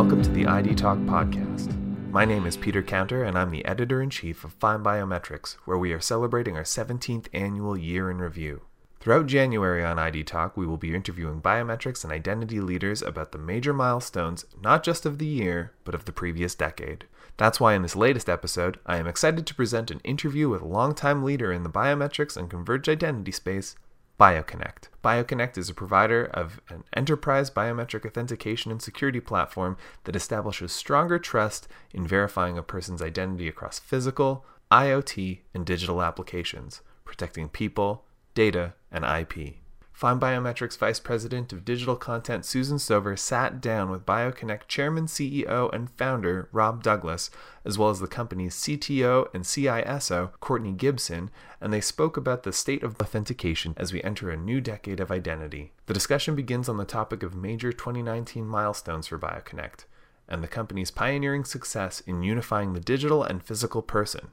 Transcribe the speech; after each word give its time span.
welcome 0.00 0.22
to 0.22 0.30
the 0.30 0.46
ID 0.46 0.74
Talk 0.76 0.96
podcast. 1.00 1.76
My 2.10 2.24
name 2.24 2.46
is 2.46 2.56
Peter 2.56 2.82
Counter, 2.82 3.22
and 3.22 3.36
I'm 3.36 3.50
the 3.50 3.62
editor 3.66 4.00
in 4.00 4.08
chief 4.08 4.44
of 4.44 4.58
FindBiometrics, 4.58 5.56
where 5.66 5.76
we 5.76 5.92
are 5.92 6.00
celebrating 6.00 6.56
our 6.56 6.62
17th 6.62 7.26
annual 7.34 7.76
year 7.76 8.10
in 8.10 8.16
review. 8.16 8.62
Throughout 8.98 9.26
January 9.26 9.84
on 9.84 9.98
ID 9.98 10.24
Talk, 10.24 10.56
we 10.56 10.66
will 10.66 10.78
be 10.78 10.94
interviewing 10.94 11.42
biometrics 11.42 12.02
and 12.02 12.10
identity 12.14 12.62
leaders 12.62 13.02
about 13.02 13.32
the 13.32 13.38
major 13.38 13.74
milestones, 13.74 14.46
not 14.62 14.82
just 14.82 15.04
of 15.04 15.18
the 15.18 15.26
year, 15.26 15.74
but 15.84 15.94
of 15.94 16.06
the 16.06 16.12
previous 16.12 16.54
decade. 16.54 17.04
That's 17.36 17.60
why 17.60 17.74
in 17.74 17.82
this 17.82 17.94
latest 17.94 18.30
episode, 18.30 18.78
I 18.86 18.96
am 18.96 19.06
excited 19.06 19.46
to 19.46 19.54
present 19.54 19.90
an 19.90 20.00
interview 20.02 20.48
with 20.48 20.62
a 20.62 20.66
longtime 20.66 21.22
leader 21.22 21.52
in 21.52 21.62
the 21.62 21.68
biometrics 21.68 22.38
and 22.38 22.48
converged 22.48 22.88
identity 22.88 23.32
space, 23.32 23.76
BioConnect. 24.20 24.88
BioConnect 25.02 25.56
is 25.56 25.70
a 25.70 25.74
provider 25.74 26.26
of 26.26 26.60
an 26.68 26.84
enterprise 26.92 27.50
biometric 27.50 28.04
authentication 28.04 28.70
and 28.70 28.82
security 28.82 29.18
platform 29.18 29.78
that 30.04 30.14
establishes 30.14 30.72
stronger 30.72 31.18
trust 31.18 31.66
in 31.94 32.06
verifying 32.06 32.58
a 32.58 32.62
person's 32.62 33.00
identity 33.00 33.48
across 33.48 33.78
physical, 33.78 34.44
IoT, 34.70 35.38
and 35.54 35.64
digital 35.64 36.02
applications, 36.02 36.82
protecting 37.02 37.48
people, 37.48 38.04
data, 38.34 38.74
and 38.92 39.06
IP. 39.06 39.54
FindBiometrics 40.00 40.78
Vice 40.78 40.98
President 40.98 41.52
of 41.52 41.62
Digital 41.62 41.94
Content 41.94 42.46
Susan 42.46 42.78
Stover 42.78 43.18
sat 43.18 43.60
down 43.60 43.90
with 43.90 44.06
BioConnect 44.06 44.66
Chairman, 44.66 45.04
CEO, 45.04 45.70
and 45.74 45.90
founder 45.90 46.48
Rob 46.52 46.82
Douglas, 46.82 47.30
as 47.66 47.76
well 47.76 47.90
as 47.90 48.00
the 48.00 48.06
company's 48.06 48.54
CTO 48.54 49.26
and 49.34 49.44
CISO 49.44 50.30
Courtney 50.40 50.72
Gibson, 50.72 51.30
and 51.60 51.70
they 51.70 51.82
spoke 51.82 52.16
about 52.16 52.44
the 52.44 52.52
state 52.52 52.82
of 52.82 52.98
authentication 52.98 53.74
as 53.76 53.92
we 53.92 54.02
enter 54.02 54.30
a 54.30 54.38
new 54.38 54.62
decade 54.62 55.00
of 55.00 55.10
identity. 55.10 55.72
The 55.84 55.92
discussion 55.92 56.34
begins 56.34 56.70
on 56.70 56.78
the 56.78 56.86
topic 56.86 57.22
of 57.22 57.34
major 57.34 57.70
2019 57.70 58.46
milestones 58.46 59.06
for 59.06 59.18
BioConnect 59.18 59.84
and 60.30 60.42
the 60.42 60.48
company's 60.48 60.90
pioneering 60.90 61.44
success 61.44 62.00
in 62.06 62.22
unifying 62.22 62.72
the 62.72 62.80
digital 62.80 63.22
and 63.22 63.42
physical 63.42 63.82
person. 63.82 64.28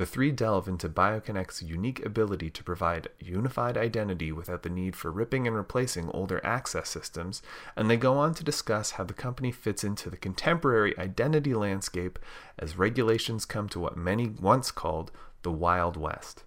The 0.00 0.06
three 0.06 0.32
delve 0.32 0.66
into 0.66 0.88
BioConnect's 0.88 1.60
unique 1.60 2.06
ability 2.06 2.48
to 2.48 2.64
provide 2.64 3.08
unified 3.18 3.76
identity 3.76 4.32
without 4.32 4.62
the 4.62 4.70
need 4.70 4.96
for 4.96 5.12
ripping 5.12 5.46
and 5.46 5.54
replacing 5.54 6.08
older 6.12 6.40
access 6.42 6.88
systems, 6.88 7.42
and 7.76 7.90
they 7.90 7.98
go 7.98 8.14
on 8.14 8.32
to 8.36 8.42
discuss 8.42 8.92
how 8.92 9.04
the 9.04 9.12
company 9.12 9.52
fits 9.52 9.84
into 9.84 10.08
the 10.08 10.16
contemporary 10.16 10.98
identity 10.98 11.52
landscape 11.52 12.18
as 12.58 12.78
regulations 12.78 13.44
come 13.44 13.68
to 13.68 13.78
what 13.78 13.98
many 13.98 14.26
once 14.26 14.70
called 14.70 15.12
the 15.42 15.52
Wild 15.52 15.98
West. 15.98 16.44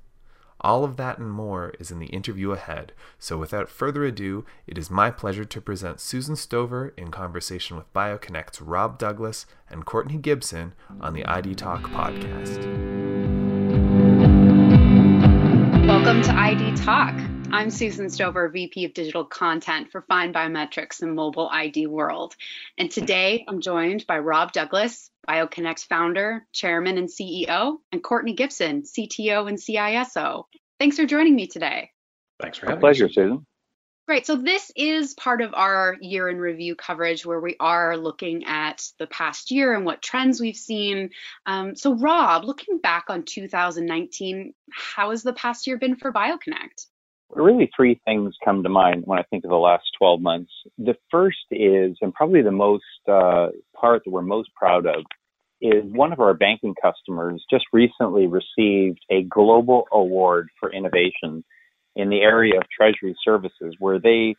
All 0.61 0.83
of 0.83 0.97
that 0.97 1.19
and 1.19 1.29
more 1.29 1.73
is 1.79 1.91
in 1.91 1.99
the 1.99 2.07
interview 2.07 2.53
ahead, 2.53 2.91
so 3.19 3.37
without 3.37 3.69
further 3.69 4.03
ado, 4.03 4.45
it 4.65 4.79
is 4.79 4.89
my 4.89 5.11
pleasure 5.11 5.45
to 5.45 5.61
present 5.61 5.99
Susan 5.99 6.35
Stover 6.35 6.91
in 6.97 7.11
conversation 7.11 7.77
with 7.77 7.93
BioConnect's 7.93 8.63
Rob 8.63 8.97
Douglas 8.97 9.45
and 9.69 9.85
Courtney 9.85 10.17
Gibson 10.17 10.73
on 10.99 11.13
the 11.13 11.25
ID 11.25 11.53
Talk 11.53 11.83
podcast. 11.83 13.12
Welcome 16.03 16.21
to 16.23 16.37
ID 16.37 16.75
Talk. 16.75 17.15
I'm 17.53 17.69
Susan 17.69 18.09
Stover, 18.09 18.49
VP 18.49 18.83
of 18.83 18.93
Digital 18.93 19.23
Content 19.23 19.89
for 19.89 20.01
FindBiometrics 20.01 21.01
and 21.01 21.15
Mobile 21.15 21.47
ID 21.49 21.87
World. 21.87 22.35
And 22.77 22.91
today 22.91 23.45
I'm 23.47 23.61
joined 23.61 24.05
by 24.05 24.19
Rob 24.19 24.51
Douglas, 24.51 25.09
BioConnect's 25.29 25.85
founder, 25.85 26.45
chairman, 26.51 26.97
and 26.97 27.07
CEO, 27.07 27.77
and 27.93 28.03
Courtney 28.03 28.33
Gibson, 28.33 28.81
CTO 28.81 29.47
and 29.47 29.57
CISO. 29.57 30.43
Thanks 30.77 30.97
for 30.97 31.05
joining 31.05 31.37
me 31.37 31.47
today. 31.47 31.91
Thanks 32.41 32.57
for 32.57 32.65
having 32.65 32.79
me. 32.79 32.81
Pleasure, 32.81 33.07
me. 33.07 33.13
Susan. 33.13 33.45
Great. 34.05 34.25
So 34.25 34.35
this 34.35 34.69
is 34.75 35.13
part 35.13 35.41
of 35.41 35.53
our 35.53 35.95
year 36.01 36.27
in 36.27 36.37
review 36.37 36.75
coverage 36.75 37.25
where 37.25 37.39
we 37.39 37.55
are 37.61 37.95
looking 37.95 38.43
at 38.45 38.85
the 38.99 39.07
past 39.07 39.49
year 39.49 39.73
and 39.73 39.85
what 39.85 40.01
trends 40.01 40.41
we've 40.41 40.57
seen. 40.57 41.11
Um, 41.45 41.77
so 41.77 41.95
Rob, 41.95 42.43
looking 42.43 42.79
back 42.79 43.05
on 43.07 43.23
2019, 43.23 44.53
how 44.71 45.11
has 45.11 45.23
the 45.23 45.31
past 45.31 45.67
year 45.67 45.77
been 45.77 45.95
for 45.95 46.11
BioConnect? 46.11 46.87
Really, 47.29 47.71
three 47.73 47.99
things 48.03 48.35
come 48.43 48.61
to 48.63 48.69
mind 48.69 49.03
when 49.05 49.19
I 49.19 49.23
think 49.23 49.45
of 49.45 49.49
the 49.49 49.55
last 49.55 49.85
12 49.97 50.21
months. 50.21 50.51
The 50.77 50.95
first 51.09 51.37
is, 51.49 51.95
and 52.01 52.13
probably 52.13 52.41
the 52.41 52.51
most 52.51 52.83
uh, 53.07 53.47
part 53.73 54.03
that 54.03 54.11
we're 54.11 54.21
most 54.21 54.53
proud 54.53 54.85
of, 54.85 55.05
is 55.61 55.85
one 55.85 56.11
of 56.11 56.19
our 56.19 56.33
banking 56.33 56.75
customers 56.79 57.41
just 57.49 57.63
recently 57.71 58.27
received 58.27 58.99
a 59.09 59.23
global 59.23 59.85
award 59.93 60.49
for 60.59 60.71
innovation 60.73 61.45
in 61.95 62.09
the 62.09 62.21
area 62.21 62.57
of 62.57 62.63
Treasury 62.69 63.15
services, 63.23 63.75
where 63.79 63.99
they, 63.99 64.35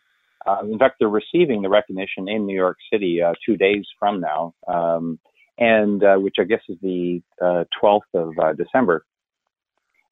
uh, 0.47 0.60
in 0.62 0.78
fact, 0.78 0.97
they're 0.98 1.09
receiving 1.09 1.62
the 1.62 1.69
recognition 1.69 2.28
in 2.28 2.47
New 2.47 2.56
York 2.56 2.78
City 2.92 3.22
uh, 3.22 3.34
two 3.47 3.56
days 3.56 3.84
from 3.98 4.20
now, 4.20 4.54
um, 4.69 5.19
and 5.59 6.03
uh, 6.03 6.16
which 6.16 6.37
I 6.38 6.44
guess 6.44 6.62
is 6.69 6.76
the 6.82 7.22
12th 7.41 8.00
uh, 8.14 8.19
of 8.19 8.38
uh, 8.38 8.53
December. 8.54 9.04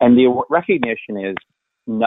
And 0.00 0.16
the 0.16 0.42
recognition 0.50 1.16
is 1.16 1.36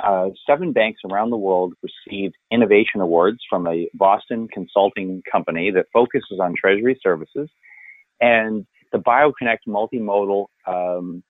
uh, 0.03 0.29
seven 0.47 0.71
banks 0.71 1.01
around 1.09 1.31
the 1.31 1.37
world 1.37 1.73
received 1.83 2.35
innovation 2.51 3.01
awards 3.01 3.39
from 3.49 3.67
a 3.67 3.89
Boston 3.93 4.47
consulting 4.53 5.21
company 5.29 5.71
that 5.71 5.85
focuses 5.91 6.39
on 6.41 6.55
Treasury 6.59 6.97
services, 7.03 7.49
and 8.21 8.65
the 8.91 8.99
BioConnect 8.99 9.67
multimodal 9.67 10.45
um, 10.65 11.23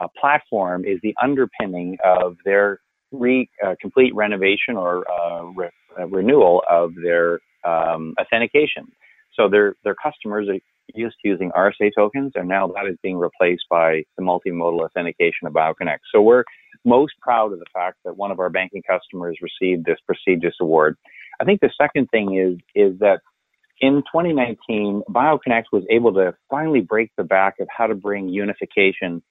uh, 0.00 0.06
platform 0.20 0.84
is 0.84 0.98
the 1.02 1.14
underpinning 1.22 1.96
of 2.04 2.36
their 2.44 2.80
re, 3.12 3.48
uh, 3.64 3.74
complete 3.80 4.14
renovation 4.14 4.76
or 4.76 5.04
uh, 5.10 5.44
re, 5.44 5.68
uh, 5.98 6.06
renewal 6.06 6.62
of 6.68 6.92
their 6.94 7.40
um, 7.64 8.14
authentication. 8.20 8.90
So 9.34 9.48
their 9.48 9.76
their 9.84 9.94
customers 9.94 10.48
are 10.48 10.58
used 10.94 11.16
to 11.22 11.28
using 11.28 11.50
RSA 11.52 11.90
tokens, 11.96 12.32
and 12.34 12.48
now 12.48 12.66
that 12.68 12.86
is 12.86 12.96
being 13.02 13.16
replaced 13.16 13.64
by 13.70 14.02
the 14.16 14.22
multimodal 14.22 14.84
authentication 14.84 15.46
of 15.46 15.52
BioConnect. 15.52 16.00
So 16.12 16.20
we're 16.20 16.44
most 16.84 17.14
proud 17.20 17.52
of 17.52 17.58
the 17.58 17.66
fact 17.72 17.98
that 18.04 18.16
one 18.16 18.30
of 18.30 18.40
our 18.40 18.50
banking 18.50 18.82
customers 18.82 19.38
received 19.40 19.84
this 19.84 19.98
prestigious 20.06 20.54
award. 20.60 20.96
I 21.40 21.44
think 21.44 21.60
the 21.60 21.70
second 21.80 22.08
thing 22.10 22.36
is 22.36 22.58
is 22.74 22.98
that 23.00 23.20
in 23.80 24.02
2019, 24.12 25.02
BioConnect 25.10 25.64
was 25.72 25.84
able 25.90 26.12
to 26.14 26.34
finally 26.48 26.80
break 26.80 27.10
the 27.16 27.24
back 27.24 27.54
of 27.58 27.66
how 27.76 27.86
to 27.86 27.94
bring 27.94 28.28
unification 28.28 29.22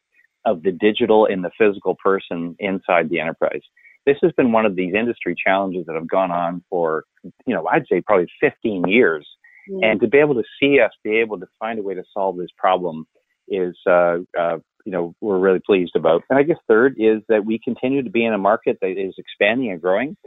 of 0.46 0.64
the 0.64 0.72
digital 0.72 1.26
and 1.26 1.44
the 1.44 1.52
physical 1.58 1.96
person 2.04 2.56
inside 2.60 3.10
the 3.10 3.20
enterprise. 3.20 3.62
This 4.06 4.18
has 4.24 4.32
been 4.34 4.52
one 4.52 4.66
of 4.66 4.76
these 4.76 4.94
industry 4.96 5.36
challenges 5.36 5.86
that 5.86 5.96
have 5.96 6.08
gone 6.08 6.32
on 6.32 6.64
for, 6.70 7.04
you 7.46 7.54
know, 7.54 7.68
I'd 7.68 7.86
say 7.92 8.02
probably 8.02 8.28
15 8.42 8.88
years. 8.88 9.28
Mm-hmm. 9.70 9.84
And 9.84 10.02
to 10.02 10.08
be 10.08 10.18
able 10.18 10.36
to 10.36 10.44
see 10.60 10.80
us 10.80 10.92
be 11.04 11.18
able 11.18 11.40
to 11.40 11.46
find 11.60 11.78
a 11.80 11.84
way 11.84 11.94
to 11.94 12.04
solve 12.14 12.38
this 12.38 12.50
problem 12.58 13.06
is, 13.48 13.76
uh, 13.88 14.18
uh, 14.38 14.58
you 14.86 14.92
know, 14.92 15.14
we're 15.22 15.38
really 15.38 15.62
pleased 15.64 15.96
about. 15.96 16.24
And 16.30 16.40
I 16.40 16.44
guess 16.44 16.58
third 16.68 16.96
is 16.98 17.22
that 17.30 17.46
we 17.46 17.60
continue 17.64 18.02
to 18.02 18.10
be 18.10 18.26
in 18.26 18.34
a 18.34 18.40
market 18.40 18.78
that 18.82 19.00
is 19.00 19.14
expanding 19.18 19.72
and 19.72 19.82
growing. 19.82 20.18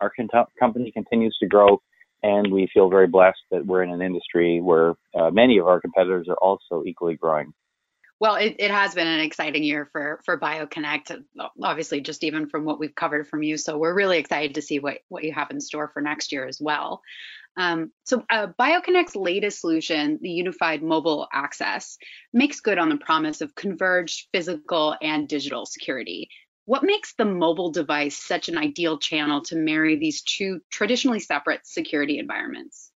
Our 0.00 0.12
con- 0.14 0.46
company 0.58 0.92
continues 0.92 1.36
to 1.40 1.48
grow, 1.48 1.80
and 2.22 2.52
we 2.52 2.68
feel 2.72 2.88
very 2.88 3.06
blessed 3.06 3.40
that 3.50 3.66
we're 3.66 3.82
in 3.82 3.90
an 3.90 4.02
industry 4.02 4.60
where 4.60 4.94
uh, 5.18 5.30
many 5.30 5.58
of 5.58 5.66
our 5.66 5.80
competitors 5.80 6.28
are 6.28 6.38
also 6.40 6.84
equally 6.86 7.16
growing. 7.16 7.52
Well, 8.24 8.36
it, 8.36 8.56
it 8.58 8.70
has 8.70 8.94
been 8.94 9.06
an 9.06 9.20
exciting 9.20 9.62
year 9.62 9.86
for 9.92 10.18
for 10.24 10.40
BioConnect, 10.40 11.22
obviously, 11.62 12.00
just 12.00 12.24
even 12.24 12.48
from 12.48 12.64
what 12.64 12.80
we've 12.80 12.94
covered 12.94 13.28
from 13.28 13.42
you. 13.42 13.58
So 13.58 13.76
we're 13.76 13.92
really 13.92 14.16
excited 14.16 14.54
to 14.54 14.62
see 14.62 14.78
what, 14.78 15.00
what 15.10 15.24
you 15.24 15.34
have 15.34 15.50
in 15.50 15.60
store 15.60 15.90
for 15.92 16.00
next 16.00 16.32
year 16.32 16.46
as 16.46 16.58
well. 16.58 17.02
Um, 17.58 17.92
so 18.04 18.24
uh, 18.30 18.46
BioConnect's 18.58 19.14
latest 19.14 19.60
solution, 19.60 20.18
the 20.22 20.30
Unified 20.30 20.82
Mobile 20.82 21.28
Access, 21.34 21.98
makes 22.32 22.60
good 22.60 22.78
on 22.78 22.88
the 22.88 22.96
promise 22.96 23.42
of 23.42 23.54
converged 23.54 24.28
physical 24.32 24.96
and 25.02 25.28
digital 25.28 25.66
security. 25.66 26.30
What 26.64 26.82
makes 26.82 27.12
the 27.18 27.26
mobile 27.26 27.72
device 27.72 28.16
such 28.16 28.48
an 28.48 28.56
ideal 28.56 28.96
channel 28.96 29.42
to 29.42 29.56
marry 29.56 29.96
these 29.96 30.22
two 30.22 30.62
traditionally 30.70 31.20
separate 31.20 31.66
security 31.66 32.18
environments? 32.18 32.90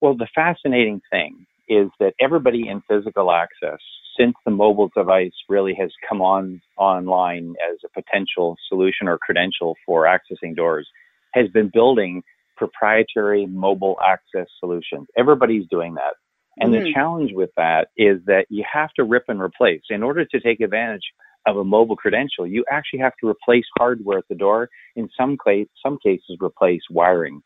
Well, 0.00 0.16
the 0.16 0.26
fascinating 0.34 1.02
thing 1.12 1.46
is 1.68 1.88
that 2.00 2.14
everybody 2.18 2.66
in 2.66 2.82
physical 2.88 3.30
access 3.30 3.78
since 4.18 4.34
the 4.44 4.50
mobile 4.50 4.90
device 4.96 5.32
really 5.48 5.74
has 5.78 5.90
come 6.08 6.20
on 6.20 6.60
online 6.76 7.54
as 7.70 7.78
a 7.84 8.00
potential 8.00 8.56
solution 8.68 9.08
or 9.08 9.18
credential 9.18 9.76
for 9.84 10.04
accessing 10.04 10.54
doors, 10.56 10.88
has 11.34 11.48
been 11.48 11.70
building 11.72 12.22
proprietary 12.56 13.46
mobile 13.46 13.96
access 14.06 14.46
solutions. 14.58 15.06
Everybody's 15.16 15.66
doing 15.70 15.94
that. 15.94 16.14
And 16.58 16.72
mm-hmm. 16.72 16.84
the 16.84 16.92
challenge 16.92 17.30
with 17.34 17.50
that 17.56 17.88
is 17.96 18.18
that 18.26 18.46
you 18.48 18.64
have 18.72 18.90
to 18.94 19.04
rip 19.04 19.24
and 19.28 19.40
replace. 19.40 19.82
In 19.90 20.02
order 20.02 20.24
to 20.24 20.40
take 20.40 20.60
advantage 20.60 21.02
of 21.46 21.56
a 21.56 21.64
mobile 21.64 21.96
credential, 21.96 22.46
you 22.46 22.64
actually 22.70 23.00
have 23.00 23.12
to 23.20 23.28
replace 23.28 23.64
hardware 23.78 24.18
at 24.18 24.28
the 24.28 24.34
door. 24.34 24.68
In 24.96 25.08
some, 25.18 25.36
case, 25.46 25.68
some 25.84 25.98
cases, 26.02 26.38
replace 26.40 26.80
wiring. 26.90 27.42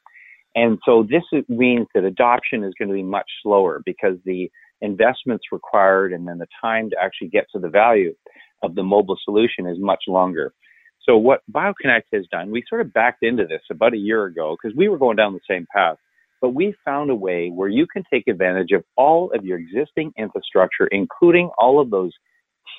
And 0.55 0.79
so 0.85 1.07
this 1.09 1.23
means 1.49 1.87
that 1.95 2.05
adoption 2.05 2.65
is 2.65 2.73
going 2.79 2.89
to 2.89 2.95
be 2.95 3.03
much 3.03 3.31
slower 3.43 3.83
because 3.85 4.17
the 4.25 4.51
investments 4.81 5.45
required 5.53 6.13
and 6.13 6.27
then 6.27 6.39
the 6.39 6.47
time 6.61 6.91
to 6.91 6.97
actually 7.01 7.29
get 7.29 7.47
to 7.53 7.61
the 7.61 7.69
value 7.69 8.15
of 8.63 8.75
the 8.75 8.83
mobile 8.83 9.19
solution 9.25 9.67
is 9.67 9.79
much 9.79 10.05
longer. 10.09 10.53
So 11.03 11.17
what 11.17 11.41
BioConnect 11.51 12.03
has 12.13 12.27
done, 12.31 12.51
we 12.51 12.63
sort 12.69 12.83
of 12.83 12.93
backed 12.93 13.23
into 13.23 13.47
this 13.47 13.63
about 13.71 13.95
a 13.95 13.99
year 13.99 14.27
ago 14.27 14.57
because 14.61 14.77
we 14.77 14.89
were 14.89 14.99
going 14.99 15.17
down 15.17 15.33
the 15.33 15.41
same 15.49 15.67
path. 15.75 15.97
but 16.41 16.51
we 16.51 16.75
found 16.85 17.11
a 17.11 17.15
way 17.15 17.51
where 17.51 17.69
you 17.69 17.87
can 17.87 18.03
take 18.13 18.27
advantage 18.27 18.73
of 18.73 18.83
all 18.97 19.31
of 19.35 19.45
your 19.45 19.59
existing 19.59 20.13
infrastructure, 20.19 20.87
including 20.87 21.51
all 21.59 21.81
of 21.81 21.91
those 21.91 22.13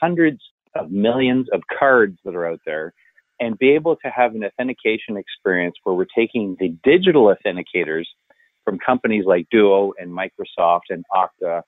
hundreds 0.02 0.40
of 0.76 0.90
millions 0.90 1.48
of 1.54 1.62
cards 1.78 2.18
that 2.26 2.36
are 2.36 2.48
out 2.48 2.60
there, 2.66 2.94
and 3.40 3.58
be 3.58 3.72
able 3.72 3.96
to 3.98 4.10
have 4.10 4.36
an 4.36 4.44
authentication 4.44 5.18
experience 5.18 5.76
where 5.84 5.96
we're 5.96 6.06
taking 6.16 6.56
the 6.60 6.76
digital 6.84 7.34
authenticators 7.34 8.06
from 8.64 8.78
companies 8.80 9.26
like 9.26 9.48
Duo 9.52 9.94
and 10.00 10.12
Microsoft 10.12 10.82
and 10.90 11.04
Okta 11.14 11.62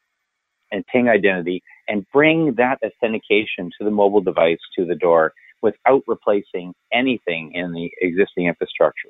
and 0.74 0.86
Ping 0.88 1.08
Identity 1.08 1.64
and 1.88 2.06
bring 2.12 2.56
that 2.56 2.80
authentication 2.84 3.70
to 3.78 3.86
the 3.86 3.92
mobile 3.92 4.22
device 4.22 4.60
to 4.78 4.86
the 4.86 4.96
door 4.96 5.34
without 5.62 6.02
replacing 6.08 6.74
anything 6.92 7.52
in 7.54 7.72
the 7.72 7.90
existing 8.02 8.48
infrastructure. 8.48 9.10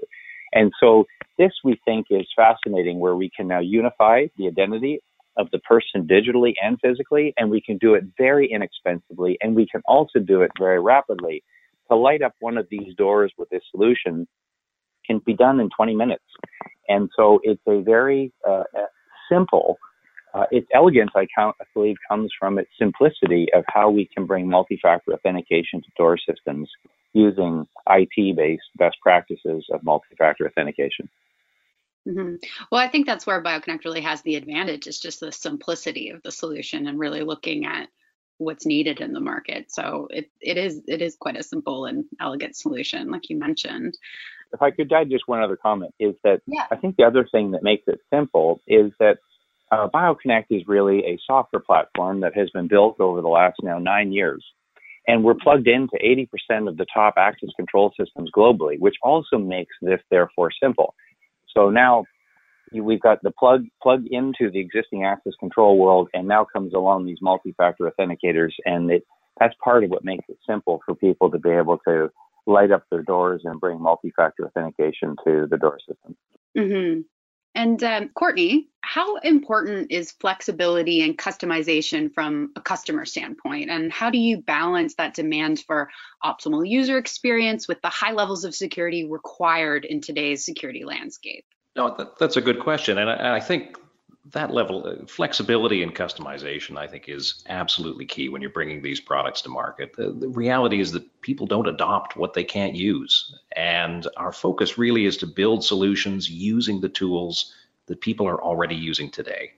And 0.53 0.71
so 0.79 1.05
this 1.39 1.51
we 1.63 1.79
think 1.83 2.07
is 2.11 2.27
fascinating 2.35 2.99
where 2.99 3.15
we 3.15 3.31
can 3.35 3.47
now 3.47 3.59
unify 3.59 4.27
the 4.37 4.47
identity 4.47 4.99
of 5.35 5.49
the 5.51 5.59
person 5.59 6.07
digitally 6.07 6.53
and 6.63 6.77
physically, 6.79 7.33
and 7.37 7.49
we 7.49 7.59
can 7.59 7.77
do 7.79 7.95
it 7.95 8.03
very 8.19 8.51
inexpensively, 8.51 9.35
and 9.41 9.55
we 9.55 9.65
can 9.65 9.81
also 9.85 10.19
do 10.19 10.43
it 10.43 10.51
very 10.59 10.79
rapidly. 10.79 11.43
To 11.89 11.97
light 11.97 12.21
up 12.21 12.33
one 12.39 12.57
of 12.57 12.67
these 12.69 12.93
doors 12.95 13.33
with 13.37 13.49
this 13.49 13.63
solution 13.71 14.27
can 15.05 15.19
be 15.25 15.33
done 15.33 15.59
in 15.59 15.69
20 15.75 15.95
minutes. 15.95 16.23
And 16.87 17.09
so 17.15 17.39
it's 17.43 17.61
a 17.67 17.81
very 17.81 18.31
uh, 18.47 18.63
simple 19.31 19.77
uh, 19.81 19.82
its 20.53 20.67
elegance, 20.71 21.09
I, 21.15 21.25
count, 21.35 21.55
I 21.59 21.65
believe, 21.73 21.95
comes 22.07 22.31
from 22.39 22.59
its 22.59 22.69
simplicity 22.77 23.47
of 23.55 23.63
how 23.67 23.89
we 23.89 24.07
can 24.13 24.27
bring 24.27 24.47
multi-factor 24.47 25.11
authentication 25.11 25.81
to 25.81 25.87
door 25.97 26.17
systems 26.17 26.69
using 27.13 27.67
IT-based 27.89 28.63
best 28.75 28.97
practices 29.01 29.65
of 29.71 29.83
multi-factor 29.83 30.45
authentication. 30.45 31.09
Mm-hmm. 32.07 32.35
Well, 32.71 32.81
I 32.81 32.87
think 32.87 33.07
that's 33.07 33.25
where 33.25 33.41
BioConnect 33.41 33.83
really 33.83 34.01
has 34.01 34.21
the 34.21 34.35
advantage. 34.35 34.85
It's 34.85 34.99
just 34.99 35.21
the 35.21 35.31
simplicity 35.31 36.09
of 36.09 36.21
the 36.21 36.31
solution 36.31 36.85
and 36.85 36.99
really 36.99 37.21
looking 37.21 37.65
at 37.65 37.89
what's 38.37 38.65
needed 38.65 39.01
in 39.01 39.13
the 39.13 39.19
market. 39.19 39.71
So 39.71 40.07
it, 40.11 40.29
it 40.39 40.57
is 40.57 40.81
it 40.87 41.01
is 41.01 41.15
quite 41.15 41.37
a 41.37 41.43
simple 41.43 41.85
and 41.85 42.05
elegant 42.19 42.55
solution, 42.55 43.09
like 43.09 43.29
you 43.29 43.37
mentioned. 43.37 43.97
If 44.51 44.61
I 44.61 44.69
could 44.69 44.91
add 44.91 45.09
just 45.09 45.27
one 45.27 45.41
other 45.41 45.55
comment, 45.55 45.95
is 45.99 46.13
that 46.23 46.41
yeah. 46.45 46.67
I 46.69 46.75
think 46.75 46.97
the 46.97 47.05
other 47.05 47.27
thing 47.31 47.51
that 47.51 47.63
makes 47.63 47.83
it 47.87 47.99
simple 48.13 48.61
is 48.67 48.91
that 48.99 49.17
uh, 49.73 49.89
BioConnect 49.89 50.45
is 50.49 50.63
really 50.67 50.99
a 50.99 51.17
software 51.25 51.61
platform 51.61 52.21
that 52.21 52.35
has 52.35 52.49
been 52.51 52.67
built 52.67 52.99
over 52.99 53.21
the 53.21 53.27
last 53.27 53.57
now 53.63 53.79
nine 53.79 54.11
years. 54.11 54.43
And 55.07 55.23
we're 55.23 55.35
plugged 55.35 55.67
into 55.67 55.97
80% 56.03 56.69
of 56.69 56.77
the 56.77 56.85
top 56.93 57.15
access 57.17 57.49
control 57.57 57.91
systems 57.99 58.29
globally, 58.35 58.79
which 58.79 58.95
also 59.01 59.37
makes 59.37 59.75
this 59.81 59.99
therefore 60.09 60.51
simple. 60.61 60.95
So 61.53 61.69
now 61.69 62.05
we've 62.71 63.01
got 63.01 63.21
the 63.21 63.31
plug 63.31 63.65
plug 63.81 64.05
into 64.09 64.49
the 64.49 64.59
existing 64.59 65.03
access 65.03 65.33
control 65.39 65.77
world, 65.77 66.09
and 66.13 66.27
now 66.27 66.45
comes 66.45 66.73
along 66.73 67.05
these 67.05 67.19
multi-factor 67.21 67.91
authenticators, 67.91 68.51
and 68.65 68.91
it 68.91 69.03
that's 69.39 69.55
part 69.63 69.83
of 69.83 69.89
what 69.89 70.05
makes 70.05 70.25
it 70.29 70.37
simple 70.47 70.81
for 70.85 70.95
people 70.95 71.29
to 71.31 71.39
be 71.39 71.49
able 71.49 71.79
to 71.87 72.09
light 72.45 72.71
up 72.71 72.83
their 72.89 73.01
doors 73.01 73.41
and 73.45 73.59
bring 73.59 73.81
multi-factor 73.81 74.45
authentication 74.45 75.15
to 75.25 75.47
the 75.49 75.57
door 75.57 75.79
system. 75.87 76.15
Mm-hmm. 76.57 77.01
And 77.55 77.83
um, 77.83 78.09
Courtney, 78.09 78.69
how 78.81 79.17
important 79.17 79.91
is 79.91 80.11
flexibility 80.11 81.01
and 81.01 81.17
customization 81.17 82.13
from 82.13 82.51
a 82.55 82.61
customer 82.61 83.05
standpoint? 83.05 83.69
And 83.69 83.91
how 83.91 84.09
do 84.09 84.17
you 84.17 84.41
balance 84.41 84.95
that 84.95 85.13
demand 85.13 85.63
for 85.65 85.89
optimal 86.23 86.67
user 86.67 86.97
experience 86.97 87.67
with 87.67 87.81
the 87.81 87.89
high 87.89 88.11
levels 88.11 88.43
of 88.43 88.55
security 88.55 89.07
required 89.07 89.85
in 89.85 90.01
today's 90.01 90.43
security 90.43 90.83
landscape? 90.83 91.45
No, 91.75 91.95
that, 91.95 92.17
that's 92.19 92.37
a 92.37 92.41
good 92.41 92.59
question. 92.59 92.97
And 92.97 93.09
I, 93.09 93.13
and 93.13 93.27
I 93.27 93.39
think 93.39 93.77
that 94.31 94.51
level 94.51 94.85
of 94.85 95.09
flexibility 95.09 95.83
and 95.83 95.93
customization, 95.93 96.77
I 96.77 96.87
think, 96.87 97.09
is 97.09 97.43
absolutely 97.49 98.05
key 98.05 98.29
when 98.29 98.41
you're 98.41 98.51
bringing 98.51 98.81
these 98.81 99.01
products 99.01 99.41
to 99.41 99.49
market. 99.49 99.93
The, 99.95 100.11
the, 100.11 100.29
reality 100.29 100.79
is 100.79 100.93
that 100.93 101.21
people 101.21 101.45
don't 101.45 101.67
adopt 101.67 102.15
what 102.15 102.33
they 102.33 102.43
can't 102.43 102.73
use. 102.73 103.37
And 103.55 104.07
our 104.15 104.31
focus 104.31 104.77
really 104.77 105.05
is 105.05 105.17
to 105.17 105.27
build 105.27 105.65
solutions 105.65 106.29
using 106.29 106.79
the 106.79 106.87
tools 106.87 107.53
that 107.87 107.99
people 107.99 108.25
are 108.25 108.41
already 108.41 108.75
using 108.75 109.11
today. 109.11 109.51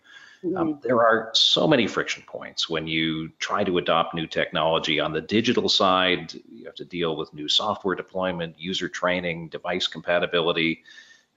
Mm-hmm. 0.43 0.57
Um, 0.57 0.79
there 0.81 0.99
are 0.99 1.29
so 1.33 1.67
many 1.67 1.85
friction 1.85 2.23
points 2.25 2.67
when 2.67 2.87
you 2.87 3.29
try 3.39 3.63
to 3.63 3.77
adopt 3.77 4.15
new 4.15 4.25
technology. 4.25 4.99
On 4.99 5.13
the 5.13 5.21
digital 5.21 5.69
side, 5.69 6.33
you 6.51 6.65
have 6.65 6.75
to 6.75 6.85
deal 6.85 7.15
with 7.15 7.33
new 7.35 7.47
software 7.47 7.95
deployment, 7.95 8.59
user 8.59 8.89
training, 8.89 9.49
device 9.49 9.85
compatibility. 9.85 10.83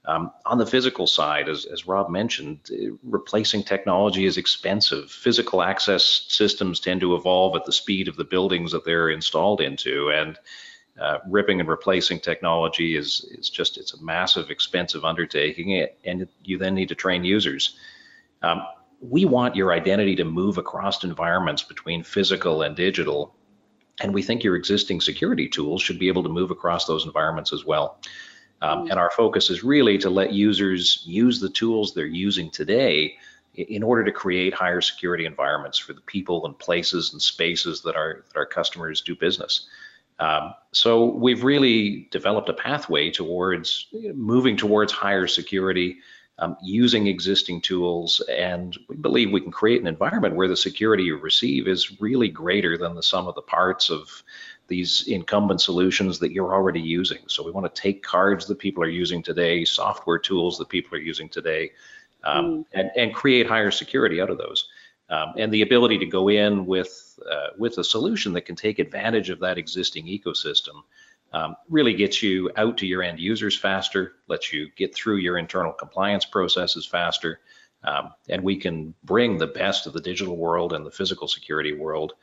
Um, 0.08 0.32
on 0.46 0.56
the 0.56 0.64
physical 0.64 1.06
side, 1.06 1.50
as, 1.50 1.66
as 1.66 1.86
Rob 1.86 2.08
mentioned, 2.08 2.60
uh, 2.72 2.96
replacing 3.02 3.62
technology 3.62 4.24
is 4.24 4.38
expensive. 4.38 5.10
Physical 5.10 5.60
access 5.60 6.24
systems 6.28 6.80
tend 6.80 7.02
to 7.02 7.14
evolve 7.14 7.54
at 7.56 7.66
the 7.66 7.72
speed 7.72 8.08
of 8.08 8.16
the 8.16 8.24
buildings 8.24 8.72
that 8.72 8.86
they're 8.86 9.10
installed 9.10 9.60
into, 9.60 10.08
and 10.10 10.38
uh, 10.98 11.18
ripping 11.28 11.60
and 11.60 11.68
replacing 11.68 12.20
technology 12.20 12.96
is 12.96 13.26
is 13.38 13.50
just 13.50 13.76
it's 13.76 13.92
a 13.92 14.02
massive, 14.02 14.50
expensive 14.50 15.04
undertaking, 15.04 15.86
and 16.04 16.26
you 16.42 16.56
then 16.56 16.74
need 16.74 16.88
to 16.88 16.94
train 16.94 17.22
users. 17.22 17.76
Um, 18.42 18.62
we 19.02 19.26
want 19.26 19.56
your 19.56 19.74
identity 19.74 20.16
to 20.16 20.24
move 20.24 20.56
across 20.56 21.04
environments 21.04 21.62
between 21.62 22.02
physical 22.02 22.62
and 22.62 22.74
digital, 22.74 23.36
and 24.00 24.14
we 24.14 24.22
think 24.22 24.42
your 24.42 24.56
existing 24.56 25.02
security 25.02 25.50
tools 25.50 25.82
should 25.82 25.98
be 25.98 26.08
able 26.08 26.22
to 26.22 26.30
move 26.30 26.50
across 26.50 26.86
those 26.86 27.04
environments 27.04 27.52
as 27.52 27.66
well. 27.66 28.00
Um, 28.60 28.86
mm. 28.86 28.90
and 28.90 28.98
our 28.98 29.10
focus 29.10 29.50
is 29.50 29.62
really 29.62 29.98
to 29.98 30.10
let 30.10 30.32
users 30.32 31.02
use 31.06 31.40
the 31.40 31.48
tools 31.48 31.94
they're 31.94 32.06
using 32.06 32.50
today 32.50 33.16
in 33.54 33.82
order 33.82 34.04
to 34.04 34.12
create 34.12 34.54
higher 34.54 34.80
security 34.80 35.24
environments 35.24 35.78
for 35.78 35.92
the 35.92 36.00
people 36.02 36.46
and 36.46 36.58
places 36.58 37.12
and 37.12 37.20
spaces 37.20 37.82
that 37.82 37.96
our, 37.96 38.24
that 38.28 38.36
our 38.36 38.46
customers 38.46 39.00
do 39.00 39.16
business. 39.16 39.68
Um, 40.20 40.54
so 40.72 41.06
we've 41.06 41.44
really 41.44 42.08
developed 42.10 42.48
a 42.48 42.52
pathway 42.52 43.10
towards 43.10 43.86
moving 44.14 44.56
towards 44.56 44.92
higher 44.92 45.26
security, 45.26 45.98
um, 46.38 46.56
using 46.62 47.06
existing 47.06 47.60
tools, 47.60 48.20
and 48.30 48.76
we 48.88 48.96
believe 48.96 49.30
we 49.30 49.40
can 49.40 49.52
create 49.52 49.80
an 49.80 49.86
environment 49.86 50.34
where 50.34 50.48
the 50.48 50.56
security 50.56 51.04
you 51.04 51.16
receive 51.16 51.68
is 51.68 52.00
really 52.00 52.28
greater 52.28 52.76
than 52.76 52.94
the 52.94 53.02
sum 53.02 53.26
of 53.28 53.34
the 53.34 53.42
parts 53.42 53.90
of 53.90 54.22
these 54.68 55.08
incumbent 55.08 55.60
solutions 55.60 56.18
that 56.18 56.32
you're 56.32 56.54
already 56.54 56.80
using. 56.80 57.18
So 57.26 57.42
we 57.42 57.50
want 57.50 57.72
to 57.74 57.80
take 57.80 58.02
cards 58.02 58.46
that 58.46 58.58
people 58.58 58.82
are 58.84 58.88
using 58.88 59.22
today, 59.22 59.64
software 59.64 60.18
tools 60.18 60.58
that 60.58 60.68
people 60.68 60.96
are 60.96 61.00
using 61.00 61.28
today, 61.28 61.72
um, 62.22 62.44
mm. 62.44 62.64
and, 62.74 62.90
and 62.96 63.14
create 63.14 63.46
higher 63.46 63.70
security 63.70 64.20
out 64.20 64.30
of 64.30 64.38
those. 64.38 64.68
Um, 65.10 65.32
and 65.38 65.52
the 65.52 65.62
ability 65.62 65.98
to 65.98 66.06
go 66.06 66.28
in 66.28 66.66
with 66.66 67.18
uh, 67.30 67.48
with 67.56 67.78
a 67.78 67.84
solution 67.84 68.34
that 68.34 68.42
can 68.42 68.56
take 68.56 68.78
advantage 68.78 69.30
of 69.30 69.40
that 69.40 69.56
existing 69.56 70.06
ecosystem 70.06 70.82
um, 71.32 71.56
really 71.68 71.94
gets 71.94 72.22
you 72.22 72.50
out 72.56 72.76
to 72.78 72.86
your 72.86 73.02
end 73.02 73.18
users 73.18 73.56
faster, 73.56 74.16
lets 74.28 74.52
you 74.52 74.68
get 74.76 74.94
through 74.94 75.16
your 75.16 75.38
internal 75.38 75.72
compliance 75.72 76.26
processes 76.26 76.86
faster, 76.86 77.40
um, 77.84 78.12
and 78.28 78.42
we 78.42 78.56
can 78.56 78.94
bring 79.04 79.38
the 79.38 79.46
best 79.46 79.86
of 79.86 79.92
the 79.92 80.00
digital 80.00 80.36
world 80.36 80.72
and 80.72 80.84
the 80.84 80.90
physical 80.90 81.28
security 81.28 81.72
world 81.72 82.14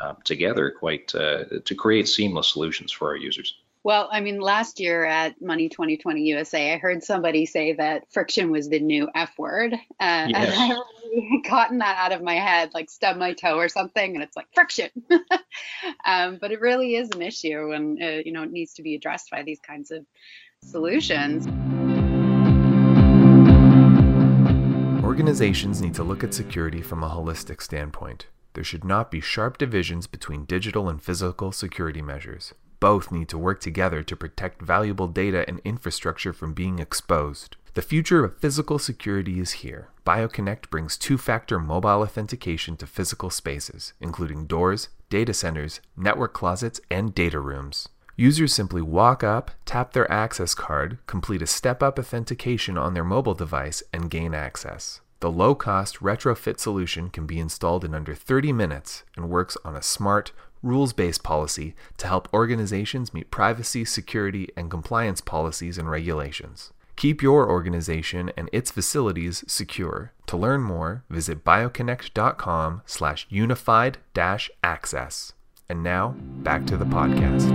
um, 0.00 0.16
together 0.24 0.70
quite 0.70 1.14
uh, 1.14 1.44
to 1.64 1.74
create 1.74 2.08
seamless 2.08 2.48
solutions 2.48 2.92
for 2.92 3.08
our 3.08 3.16
users. 3.16 3.54
Well, 3.84 4.08
I 4.10 4.20
mean, 4.20 4.40
last 4.40 4.80
year 4.80 5.04
at 5.04 5.40
Money 5.40 5.68
2020 5.68 6.20
USA, 6.22 6.74
I 6.74 6.78
heard 6.78 7.02
somebody 7.02 7.46
say 7.46 7.72
that 7.74 8.12
friction 8.12 8.50
was 8.50 8.68
the 8.68 8.80
new 8.80 9.08
F 9.14 9.38
word. 9.38 9.72
Uh, 9.72 10.26
yes. 10.28 10.32
And 10.34 10.72
I 10.72 10.80
really 11.04 11.42
gotten 11.48 11.78
that 11.78 11.96
out 11.96 12.12
of 12.12 12.22
my 12.22 12.34
head, 12.34 12.70
like 12.74 12.90
stub 12.90 13.16
my 13.16 13.32
toe 13.32 13.56
or 13.56 13.68
something, 13.68 14.14
and 14.14 14.22
it's 14.22 14.36
like 14.36 14.46
friction. 14.52 14.90
um, 16.04 16.38
but 16.40 16.50
it 16.52 16.60
really 16.60 16.96
is 16.96 17.08
an 17.14 17.22
issue, 17.22 17.72
and 17.72 18.02
uh, 18.02 18.22
you 18.24 18.32
know, 18.32 18.42
it 18.42 18.50
needs 18.50 18.74
to 18.74 18.82
be 18.82 18.94
addressed 18.94 19.30
by 19.30 19.42
these 19.42 19.60
kinds 19.60 19.90
of 19.90 20.04
solutions. 20.64 21.46
Organizations 25.04 25.80
need 25.80 25.94
to 25.94 26.04
look 26.04 26.22
at 26.22 26.34
security 26.34 26.82
from 26.82 27.02
a 27.02 27.08
holistic 27.08 27.62
standpoint. 27.62 28.26
There 28.58 28.64
should 28.64 28.84
not 28.84 29.12
be 29.12 29.20
sharp 29.20 29.56
divisions 29.56 30.08
between 30.08 30.44
digital 30.44 30.88
and 30.88 31.00
physical 31.00 31.52
security 31.52 32.02
measures. 32.02 32.54
Both 32.80 33.12
need 33.12 33.28
to 33.28 33.38
work 33.38 33.60
together 33.60 34.02
to 34.02 34.16
protect 34.16 34.62
valuable 34.62 35.06
data 35.06 35.44
and 35.46 35.60
infrastructure 35.64 36.32
from 36.32 36.54
being 36.54 36.80
exposed. 36.80 37.54
The 37.74 37.82
future 37.82 38.24
of 38.24 38.36
physical 38.38 38.80
security 38.80 39.38
is 39.38 39.62
here. 39.62 39.90
BioConnect 40.04 40.70
brings 40.70 40.96
two 40.96 41.18
factor 41.18 41.60
mobile 41.60 42.02
authentication 42.02 42.76
to 42.78 42.86
physical 42.88 43.30
spaces, 43.30 43.92
including 44.00 44.46
doors, 44.46 44.88
data 45.08 45.34
centers, 45.34 45.80
network 45.96 46.32
closets, 46.32 46.80
and 46.90 47.14
data 47.14 47.38
rooms. 47.38 47.88
Users 48.16 48.52
simply 48.52 48.82
walk 48.82 49.22
up, 49.22 49.52
tap 49.66 49.92
their 49.92 50.10
access 50.10 50.52
card, 50.52 50.98
complete 51.06 51.42
a 51.42 51.46
step 51.46 51.80
up 51.80 51.96
authentication 51.96 52.76
on 52.76 52.94
their 52.94 53.04
mobile 53.04 53.34
device, 53.34 53.84
and 53.92 54.10
gain 54.10 54.34
access. 54.34 55.00
The 55.20 55.32
low 55.32 55.56
cost 55.56 55.98
retrofit 55.98 56.60
solution 56.60 57.10
can 57.10 57.26
be 57.26 57.40
installed 57.40 57.84
in 57.84 57.92
under 57.92 58.14
30 58.14 58.52
minutes 58.52 59.02
and 59.16 59.28
works 59.28 59.56
on 59.64 59.74
a 59.74 59.82
smart, 59.82 60.30
rules 60.62 60.92
based 60.92 61.24
policy 61.24 61.74
to 61.96 62.06
help 62.06 62.32
organizations 62.32 63.12
meet 63.12 63.30
privacy, 63.30 63.84
security, 63.84 64.48
and 64.56 64.70
compliance 64.70 65.20
policies 65.20 65.76
and 65.76 65.90
regulations. 65.90 66.72
Keep 66.94 67.20
your 67.20 67.50
organization 67.50 68.30
and 68.36 68.48
its 68.52 68.70
facilities 68.70 69.44
secure. 69.48 70.12
To 70.26 70.36
learn 70.36 70.62
more, 70.62 71.02
visit 71.10 71.44
bioconnect.com 71.44 72.82
slash 72.86 73.26
unified 73.28 73.98
dash 74.14 74.50
access. 74.62 75.32
And 75.68 75.82
now, 75.82 76.14
back 76.42 76.64
to 76.66 76.76
the 76.76 76.84
podcast. 76.84 77.48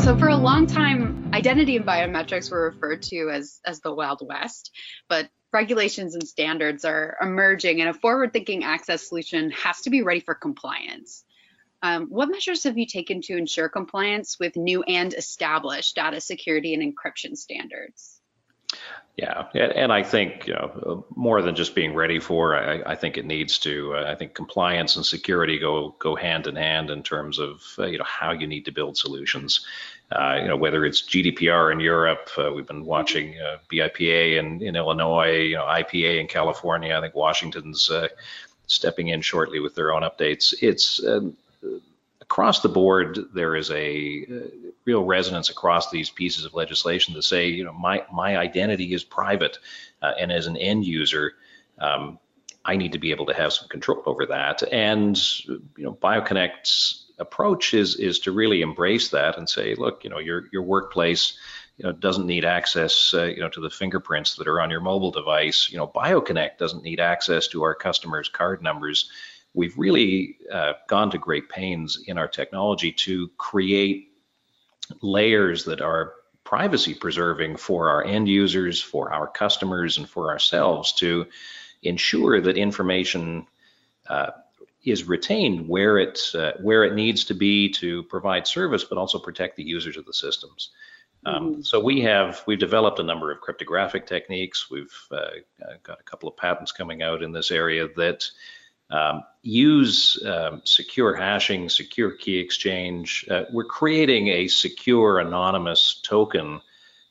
So 0.00 0.16
for 0.16 0.28
a 0.28 0.36
long 0.36 0.66
time, 0.66 1.21
identity 1.32 1.76
and 1.76 1.86
biometrics 1.86 2.50
were 2.50 2.70
referred 2.70 3.02
to 3.02 3.30
as, 3.30 3.60
as 3.64 3.80
the 3.80 3.92
Wild 3.92 4.20
West, 4.26 4.70
but 5.08 5.28
regulations 5.52 6.14
and 6.14 6.26
standards 6.26 6.84
are 6.84 7.16
emerging 7.20 7.80
and 7.80 7.90
a 7.90 7.94
forward-thinking 7.94 8.64
access 8.64 9.08
solution 9.08 9.50
has 9.50 9.82
to 9.82 9.90
be 9.90 10.02
ready 10.02 10.20
for 10.20 10.34
compliance. 10.34 11.24
Um, 11.82 12.06
what 12.06 12.30
measures 12.30 12.64
have 12.64 12.78
you 12.78 12.86
taken 12.86 13.20
to 13.22 13.36
ensure 13.36 13.68
compliance 13.68 14.38
with 14.38 14.56
new 14.56 14.82
and 14.84 15.12
established 15.12 15.96
data 15.96 16.20
security 16.20 16.74
and 16.74 16.82
encryption 16.82 17.36
standards? 17.36 18.20
Yeah, 19.16 19.48
and 19.54 19.92
I 19.92 20.02
think 20.04 20.46
you 20.46 20.54
know 20.54 21.04
more 21.14 21.42
than 21.42 21.54
just 21.54 21.74
being 21.74 21.92
ready 21.94 22.18
for. 22.18 22.56
I, 22.56 22.92
I 22.92 22.94
think 22.94 23.18
it 23.18 23.26
needs 23.26 23.58
to. 23.58 23.94
Uh, 23.94 24.10
I 24.10 24.14
think 24.14 24.32
compliance 24.32 24.96
and 24.96 25.04
security 25.04 25.58
go 25.58 25.94
go 25.98 26.16
hand 26.16 26.46
in 26.46 26.56
hand 26.56 26.88
in 26.88 27.02
terms 27.02 27.38
of 27.38 27.62
uh, 27.78 27.84
you 27.84 27.98
know 27.98 28.06
how 28.06 28.32
you 28.32 28.46
need 28.46 28.64
to 28.64 28.72
build 28.72 28.96
solutions. 28.96 29.66
Uh, 30.12 30.38
you 30.40 30.48
know 30.48 30.56
whether 30.56 30.84
it's 30.84 31.02
GDPR 31.02 31.72
in 31.72 31.80
Europe, 31.80 32.28
uh, 32.36 32.52
we've 32.52 32.66
been 32.66 32.84
watching 32.84 33.38
uh, 33.40 33.58
BIPA 33.70 34.38
in, 34.38 34.62
in 34.62 34.76
Illinois, 34.76 35.38
you 35.38 35.56
know 35.56 35.64
IPA 35.64 36.20
in 36.20 36.26
California. 36.26 36.96
I 36.96 37.00
think 37.00 37.14
Washington's 37.14 37.90
uh, 37.90 38.08
stepping 38.66 39.08
in 39.08 39.22
shortly 39.22 39.60
with 39.60 39.74
their 39.74 39.92
own 39.92 40.02
updates. 40.02 40.54
It's 40.60 41.04
um, 41.06 41.36
across 42.20 42.60
the 42.60 42.68
board, 42.68 43.18
there 43.34 43.56
is 43.56 43.70
a 43.70 44.26
uh, 44.30 44.68
real 44.84 45.04
resonance 45.04 45.50
across 45.50 45.90
these 45.90 46.10
pieces 46.10 46.44
of 46.44 46.54
legislation 46.54 47.14
to 47.14 47.22
say, 47.22 47.48
you 47.48 47.64
know, 47.64 47.72
my 47.72 48.04
my 48.12 48.36
identity 48.36 48.92
is 48.92 49.04
private, 49.04 49.58
and 50.02 50.30
as 50.30 50.46
an 50.46 50.56
end 50.56 50.84
user, 50.84 51.34
um, 51.78 52.18
I 52.64 52.76
need 52.76 52.92
to 52.92 52.98
be 52.98 53.10
able 53.10 53.26
to 53.26 53.34
have 53.34 53.52
some 53.52 53.68
control 53.68 54.02
over 54.06 54.26
that. 54.26 54.62
And 54.72 55.16
you 55.46 55.84
know, 55.84 55.94
BioConnect's 55.94 57.11
approach 57.22 57.72
is 57.72 57.96
is 57.96 58.18
to 58.20 58.32
really 58.32 58.60
embrace 58.60 59.08
that 59.10 59.38
and 59.38 59.48
say, 59.48 59.74
look, 59.74 60.04
you 60.04 60.10
know, 60.10 60.18
your 60.18 60.44
your 60.52 60.62
workplace. 60.62 61.38
You 61.78 61.86
know, 61.86 61.92
doesn't 61.92 62.26
need 62.26 62.44
access, 62.44 63.14
uh, 63.14 63.24
you 63.24 63.40
know, 63.40 63.48
to 63.48 63.60
the 63.60 63.70
fingerprints 63.70 64.34
that 64.36 64.46
are 64.46 64.60
on 64.60 64.70
your 64.70 64.82
mobile 64.82 65.10
device. 65.10 65.70
You 65.72 65.78
know, 65.78 65.88
BioConnect 65.88 66.58
doesn't 66.58 66.84
need 66.84 67.00
access 67.00 67.48
to 67.48 67.62
our 67.62 67.74
customers' 67.74 68.28
card 68.28 68.62
numbers 68.62 69.10
we've 69.54 69.76
really 69.76 70.36
uh, 70.50 70.74
gone 70.88 71.10
to 71.10 71.18
great 71.18 71.48
pains 71.48 72.02
in 72.06 72.18
our 72.18 72.28
technology 72.28 72.92
to 72.92 73.28
create 73.36 74.12
layers 75.00 75.64
that 75.64 75.80
are 75.80 76.14
privacy 76.44 76.94
preserving 76.94 77.56
for 77.56 77.88
our 77.88 78.04
end 78.04 78.28
users, 78.28 78.80
for 78.80 79.12
our 79.12 79.26
customers, 79.26 79.98
and 79.98 80.08
for 80.08 80.30
ourselves 80.30 80.92
to 80.92 81.26
ensure 81.82 82.40
that 82.40 82.56
information 82.56 83.46
uh, 84.08 84.30
is 84.84 85.04
retained 85.04 85.68
where 85.68 85.98
it 85.98 86.20
uh, 86.34 86.52
where 86.60 86.84
it 86.84 86.94
needs 86.94 87.24
to 87.24 87.34
be 87.34 87.70
to 87.70 88.02
provide 88.04 88.46
service, 88.46 88.84
but 88.84 88.98
also 88.98 89.18
protect 89.18 89.56
the 89.56 89.62
users 89.62 89.96
of 89.96 90.04
the 90.06 90.12
systems. 90.12 90.70
Um, 91.24 91.52
mm-hmm. 91.52 91.60
so 91.62 91.80
we 91.80 92.00
have 92.02 92.42
we've 92.46 92.58
developed 92.58 92.98
a 92.98 93.04
number 93.04 93.30
of 93.30 93.40
cryptographic 93.40 94.06
techniques. 94.06 94.70
We've 94.70 94.94
uh, 95.10 95.30
got 95.82 96.00
a 96.00 96.04
couple 96.04 96.28
of 96.28 96.36
patents 96.36 96.72
coming 96.72 97.02
out 97.02 97.22
in 97.22 97.32
this 97.32 97.50
area 97.50 97.88
that 97.96 98.28
um, 98.90 99.22
use 99.42 100.22
um, 100.26 100.62
secure 100.64 101.14
hashing, 101.14 101.68
secure 101.68 102.10
key 102.10 102.38
exchange. 102.38 103.24
Uh, 103.30 103.44
we're 103.52 103.64
creating 103.64 104.28
a 104.28 104.48
secure 104.48 105.20
anonymous 105.20 106.00
token 106.04 106.60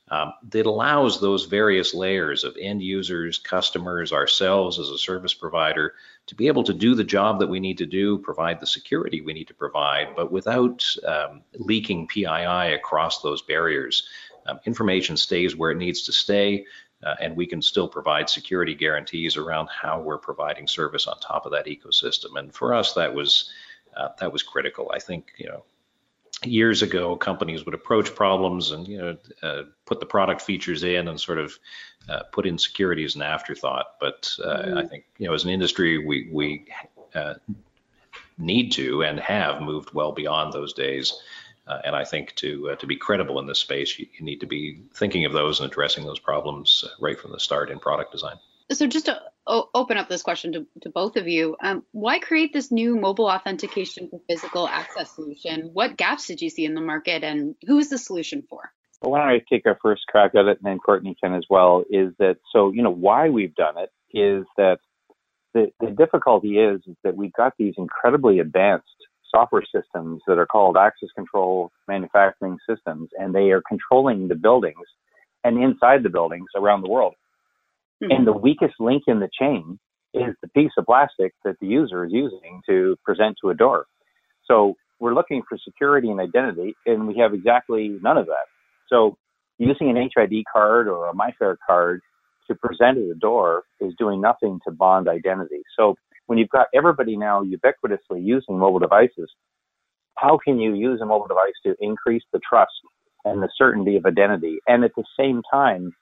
um, 0.09 0.33
that 0.49 0.65
allows 0.65 1.21
those 1.21 1.45
various 1.45 1.93
layers 1.93 2.43
of 2.43 2.57
end 2.59 2.83
users, 2.83 3.39
customers, 3.39 4.11
ourselves 4.11 4.77
as 4.77 4.89
a 4.89 4.97
service 4.97 5.33
provider 5.33 5.95
to 6.27 6.35
be 6.35 6.47
able 6.47 6.63
to 6.63 6.73
do 6.73 6.95
the 6.95 7.03
job 7.03 7.39
that 7.39 7.49
we 7.49 7.59
need 7.59 7.77
to 7.79 7.85
do, 7.85 8.17
provide 8.17 8.59
the 8.59 8.67
security 8.67 9.21
we 9.21 9.33
need 9.33 9.47
to 9.47 9.53
provide, 9.53 10.15
but 10.15 10.31
without 10.31 10.85
um, 11.05 11.41
leaking 11.55 12.07
PII 12.07 12.73
across 12.73 13.21
those 13.21 13.41
barriers. 13.41 14.07
Um, 14.47 14.59
information 14.65 15.17
stays 15.17 15.55
where 15.55 15.71
it 15.71 15.77
needs 15.77 16.03
to 16.03 16.11
stay 16.11 16.65
uh, 17.03 17.15
and 17.19 17.35
we 17.35 17.45
can 17.45 17.61
still 17.61 17.87
provide 17.87 18.29
security 18.29 18.75
guarantees 18.75 19.37
around 19.37 19.69
how 19.69 19.99
we're 19.99 20.17
providing 20.17 20.67
service 20.67 21.07
on 21.07 21.19
top 21.19 21.45
of 21.45 21.51
that 21.51 21.65
ecosystem. 21.65 22.37
And 22.37 22.53
for 22.53 22.73
us, 22.73 22.93
that 22.93 23.13
was 23.13 23.51
uh, 23.95 24.09
that 24.19 24.31
was 24.31 24.43
critical. 24.43 24.91
I 24.93 24.99
think 24.99 25.33
you 25.37 25.47
know 25.47 25.63
years 26.43 26.81
ago 26.81 27.15
companies 27.15 27.65
would 27.65 27.75
approach 27.75 28.15
problems 28.15 28.71
and 28.71 28.88
you 28.88 28.98
know 28.98 29.17
uh, 29.43 29.63
put 29.86 30.00
the 30.00 30.05
product 30.05 30.41
features 30.41 30.83
in 30.83 31.07
and 31.07 31.19
sort 31.19 31.38
of 31.38 31.57
uh, 32.10 32.24
put 32.31 32.48
in 32.48 32.57
security 32.57 33.03
as 33.03 33.15
an 33.15 33.21
afterthought. 33.21 33.95
But 34.00 34.36
uh, 34.43 34.48
mm-hmm. 34.48 34.77
I 34.77 34.86
think 34.86 35.05
you 35.17 35.27
know 35.27 35.33
as 35.33 35.43
an 35.43 35.51
industry 35.51 35.98
we 35.98 36.29
we 36.31 36.65
uh, 37.13 37.36
need 38.38 38.71
to 38.74 39.03
and 39.03 39.19
have 39.19 39.62
moved 39.62 39.93
well 39.93 40.12
beyond 40.12 40.53
those 40.53 40.74
days. 40.74 41.13
Uh, 41.67 41.79
and 41.86 41.95
I 41.95 42.03
think 42.03 42.36
to 42.36 42.71
uh, 42.71 42.75
to 42.77 42.88
be 42.88 42.95
credible 42.95 43.39
in 43.39 43.45
this 43.45 43.60
space, 43.60 43.98
you, 44.00 44.07
you, 44.17 44.25
need 44.25 44.39
to 44.39 44.48
be 44.48 44.81
thinking 44.95 45.25
of 45.25 45.31
those 45.31 45.60
and 45.60 45.71
addressing 45.71 46.05
those 46.05 46.19
problems 46.19 46.83
right 47.00 47.19
from 47.19 47.31
the 47.31 47.39
start 47.39 47.69
in 47.69 47.79
product 47.79 48.12
design. 48.12 48.38
So 48.71 48.88
just 48.88 49.05
to 49.05 49.21
open 49.48 49.98
up 49.98 50.07
this 50.07 50.21
question 50.21 50.53
to, 50.53 50.67
to 50.81 50.89
both 50.89 51.15
of 51.15 51.27
you, 51.27 51.55
um, 51.63 51.83
why 51.91 52.19
create 52.19 52.53
this 52.53 52.71
new 52.71 52.95
mobile 52.95 53.27
authentication 53.27 54.07
for 54.10 54.21
physical 54.27 54.67
access 54.67 55.12
solution? 55.12 55.71
What 55.74 55.98
gaps 55.98 56.27
did 56.27 56.41
you 56.41 56.50
see 56.50 56.65
in 56.65 56.75
the 56.75 56.81
market, 56.81 57.24
and 57.24 57.55
who 57.65 57.79
is 57.79 57.89
the 57.89 57.98
solution 57.98 58.43
for? 58.50 58.71
Well, 59.01 59.12
why 59.12 59.19
don't 59.19 59.29
I 59.29 59.41
take 59.50 59.65
our 59.65 59.79
first 59.81 60.03
crack 60.07 60.36
at 60.36 60.45
it, 60.45 60.60
and 60.60 60.65
then 60.65 60.79
Courtney 60.79 61.15
can 61.21 61.33
as 61.33 61.45
well. 61.50 61.83
Is 61.89 62.13
that 62.19 62.38
so? 62.51 62.71
You 62.71 62.83
know 62.83 62.91
why 62.91 63.29
we've 63.29 63.55
done 63.55 63.77
it 63.77 63.89
is 64.13 64.45
that 64.57 64.79
the, 65.53 65.71
the 65.79 65.91
difficulty 65.91 66.60
is, 66.60 66.81
is 66.88 66.95
that 67.03 67.15
we've 67.15 67.33
got 67.33 67.53
these 67.57 67.74
incredibly 67.77 68.39
advanced 68.39 68.86
software 69.33 69.63
systems 69.74 70.21
that 70.27 70.38
are 70.38 70.45
called 70.45 70.77
access 70.77 71.10
control 71.15 71.71
manufacturing 71.88 72.57
systems, 72.69 73.10
and 73.17 73.33
they 73.33 73.51
are 73.51 73.63
controlling 73.67 74.27
the 74.27 74.36
buildings 74.36 74.86
and 75.43 75.62
inside 75.62 76.03
the 76.03 76.10
buildings 76.10 76.48
around 76.55 76.81
the 76.81 76.89
world. 76.89 77.15
Mm-hmm. 78.01 78.12
And 78.12 78.27
the 78.27 78.34
weakest 78.34 78.75
link 78.79 79.03
in 79.08 79.20
the 79.20 79.29
chain 79.39 79.79
is 80.13 80.36
the 80.41 80.50
piece 80.50 80.72
of 80.77 80.86
plastic 80.86 81.34
that 81.46 81.55
the 81.62 81.67
user 81.67 82.05
is 82.05 82.12
using 82.12 82.62
to 82.67 82.98
present 83.05 83.38
to 83.41 83.50
a 83.50 83.53
door. 83.53 83.86
So 84.46 84.75
we're 85.00 85.13
looking 85.13 85.41
for 85.48 85.58
security 85.63 86.10
and 86.10 86.20
identity, 86.20 86.75
and 86.86 87.08
we 87.08 87.17
have 87.17 87.34
exactly 87.34 87.98
none 88.01 88.17
of 88.17 88.25
that. 88.25 88.46
So 88.89 89.17
using 89.58 89.89
an 89.89 89.96
HID 89.96 90.43
card 90.51 90.88
or 90.88 91.08
a 91.08 91.13
MIFARE 91.13 91.58
card 91.65 92.01
to 92.48 92.55
present 92.55 92.98
at 92.98 93.03
a 93.03 93.15
door 93.15 93.63
is 93.79 93.93
doing 93.98 94.20
nothing 94.20 94.60
to 94.67 94.72
bond 94.74 95.08
identity. 95.08 95.62
So 95.77 95.96
when 96.25 96.38
you've 96.38 96.50
got 96.50 96.67
everybody 96.74 97.15
now 97.15 97.43
ubiquitously 97.43 98.24
using 98.24 98.58
mobile 98.58 98.79
devices, 98.79 99.29
how 100.17 100.39
can 100.43 100.60
you 100.60 100.74
use 100.74 101.00
a 101.01 101.05
mobile 101.05 101.27
device 101.27 101.53
to 101.65 101.75
increase 101.79 102.24
the 102.34 102.39
trust 102.48 102.72
and 103.25 103.41
the 103.41 103.50
certainty 103.58 103.96
of 103.96 104.05
identity 104.05 104.58
and 104.67 104.84
at 104.84 104.91
the 104.96 105.03
same 105.17 105.41
time 105.51 105.93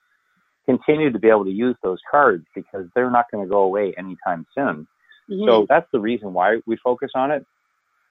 continue 0.70 1.10
to 1.12 1.18
be 1.18 1.28
able 1.28 1.44
to 1.44 1.50
use 1.50 1.76
those 1.82 1.98
cards 2.10 2.44
because 2.54 2.86
they're 2.94 3.10
not 3.10 3.26
going 3.30 3.44
to 3.44 3.50
go 3.50 3.62
away 3.62 3.94
anytime 3.98 4.46
soon. 4.54 4.86
Mm-hmm. 5.30 5.48
So 5.48 5.66
that's 5.68 5.86
the 5.92 6.00
reason 6.00 6.32
why 6.32 6.58
we 6.66 6.76
focus 6.82 7.10
on 7.14 7.30
it. 7.30 7.44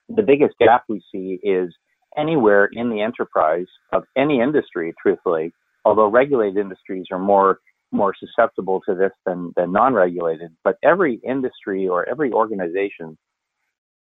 The 0.09 0.23
biggest 0.23 0.57
gap 0.59 0.83
we 0.89 1.01
see 1.11 1.39
is 1.43 1.73
anywhere 2.17 2.69
in 2.71 2.89
the 2.89 3.01
enterprise 3.01 3.67
of 3.93 4.03
any 4.17 4.41
industry, 4.41 4.93
truthfully, 5.01 5.53
although 5.85 6.07
regulated 6.07 6.57
industries 6.57 7.05
are 7.11 7.19
more 7.19 7.59
more 7.91 8.13
susceptible 8.19 8.79
to 8.87 8.93
this 8.93 9.11
than, 9.25 9.51
than 9.55 9.71
non-regulated. 9.71 10.51
But 10.63 10.77
every 10.83 11.19
industry 11.27 11.87
or 11.87 12.07
every 12.07 12.31
organization 12.31 13.17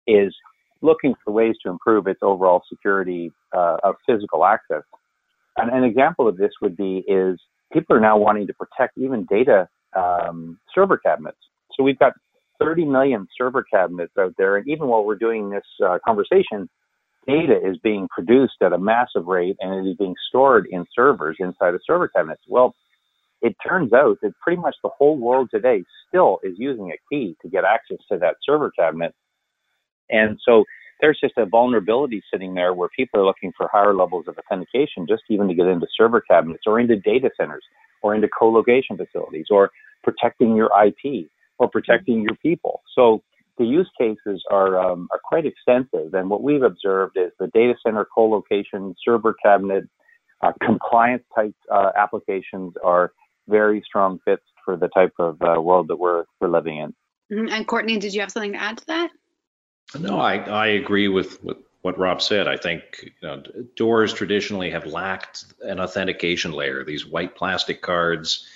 is 0.09 0.35
looking 0.83 1.15
for 1.25 1.33
ways 1.33 1.55
to 1.63 1.71
improve 1.71 2.09
its 2.09 2.19
overall 2.21 2.63
security 2.69 3.31
uh, 3.57 3.77
of 3.85 3.95
physical 4.05 4.45
access. 4.45 4.83
And 5.57 5.71
an 5.71 5.85
example 5.85 6.27
of 6.27 6.37
this 6.37 6.51
would 6.61 6.77
be 6.77 7.05
is 7.07 7.39
people 7.73 7.97
are 7.97 8.01
now 8.01 8.17
wanting 8.17 8.47
to 8.47 8.55
protect 8.55 8.99
even 8.99 9.27
data 9.29 9.69
um, 9.97 10.59
server 10.75 10.99
cabinets. 10.99 11.39
So 11.75 11.83
we've 11.83 11.99
got 11.99 12.13
30 12.61 12.85
million 12.87 13.27
server 13.37 13.65
cabinets 13.65 14.13
out 14.19 14.35
there, 14.39 14.57
and 14.57 14.69
even 14.69 14.89
while 14.89 15.05
we're 15.05 15.17
doing 15.17 15.51
this 15.51 15.65
uh, 15.85 15.99
conversation, 16.05 16.69
data 17.27 17.59
is 17.63 17.77
being 17.83 18.09
produced 18.09 18.63
at 18.63 18.73
a 18.73 18.79
massive 18.79 19.27
rate 19.27 19.57
and 19.61 19.87
it 19.87 19.91
is 19.91 19.97
being 19.97 20.15
stored 20.29 20.67
in 20.71 20.85
servers 20.95 21.37
inside 21.41 21.75
of 21.75 21.81
server 21.85 22.09
cabinets. 22.09 22.43
Well, 22.49 22.75
it 23.43 23.55
turns 23.67 23.93
out 23.93 24.19
that 24.23 24.33
pretty 24.43 24.61
much 24.61 24.77
the 24.83 24.91
whole 24.97 25.19
world 25.19 25.49
today 25.53 25.85
still 26.09 26.39
is 26.43 26.55
using 26.57 26.91
a 26.91 26.99
key 27.11 27.37
to 27.43 27.49
get 27.49 27.65
access 27.65 27.99
to 28.11 28.19
that 28.19 28.37
server 28.45 28.71
cabinet. 28.71 29.15
And 30.09 30.39
so 30.47 30.65
there's 31.01 31.19
just 31.21 31.35
a 31.37 31.47
vulnerability 31.47 32.23
sitting 32.33 32.55
there 32.55 32.73
where 32.75 32.89
people 32.97 33.21
are 33.21 33.25
looking 33.25 33.53
for 33.57 33.69
higher 33.73 33.95
levels 33.95 34.27
of 34.29 34.37
authentication 34.39 35.07
just 35.09 35.23
even 35.29 35.49
to 35.49 35.55
get 35.55 35.67
into 35.67 35.87
server 35.97 36.21
cabinets 36.21 36.65
or 36.67 36.81
into 36.81 36.97
data 36.97 37.31
centers 37.39 37.65
or 38.03 38.15
into 38.15 38.29
co-location 38.29 38.97
facilities 38.97 39.47
or 39.51 39.71
protecting 40.03 40.57
your 40.57 40.71
IP 40.85 41.29
or 41.59 41.69
protecting 41.69 42.23
your 42.23 42.37
people. 42.43 42.83
So 42.95 43.23
the 43.59 43.65
use 43.65 43.91
cases 43.99 44.43
are 44.51 44.79
um, 44.79 45.09
are 45.13 45.21
quite 45.25 45.47
extensive, 45.47 46.13
and 46.13 46.29
what 46.29 46.43
we've 46.43 46.63
observed 46.63 47.17
is 47.17 47.33
the 47.41 47.49
data 47.49 47.75
center 47.85 48.07
co-location 48.15 48.95
server 49.03 49.35
cabinet 49.43 49.85
uh, 50.43 50.53
compliance 50.63 51.23
type 51.35 51.55
uh, 51.73 51.91
applications 51.97 52.75
are 52.85 53.13
very 53.49 53.83
strong 53.87 54.19
fits 54.25 54.43
for 54.65 54.77
the 54.77 54.89
type 54.89 55.15
of 55.19 55.41
uh, 55.41 55.61
world 55.61 55.89
that 55.89 55.97
we're 55.97 56.25
we're 56.41 56.49
living 56.49 56.79
in. 56.79 56.95
Mm-hmm. 57.33 57.53
And 57.53 57.67
Courtney, 57.67 57.99
did 57.99 58.15
you 58.15 58.21
have 58.21 58.31
something 58.31 58.53
to 58.53 58.61
add 58.61 58.79
to 58.79 58.87
that? 58.87 59.11
No, 59.99 60.19
I, 60.19 60.37
I 60.39 60.67
agree 60.69 61.09
with, 61.09 61.43
with 61.45 61.59
what 61.83 61.99
Rob 61.99 62.21
said. 62.21 62.49
I 62.49 62.57
think 62.57 63.13
you 63.23 63.29
know, 63.29 63.43
doors 63.77 64.13
traditionally 64.13 64.71
have 64.71 64.87
lacked 64.87 65.45
an 65.63 65.79
authentication 65.79 66.53
layer. 66.53 66.85
These 66.85 67.07
white 67.07 67.37
plastic 67.37 67.83
cards, 67.83 68.47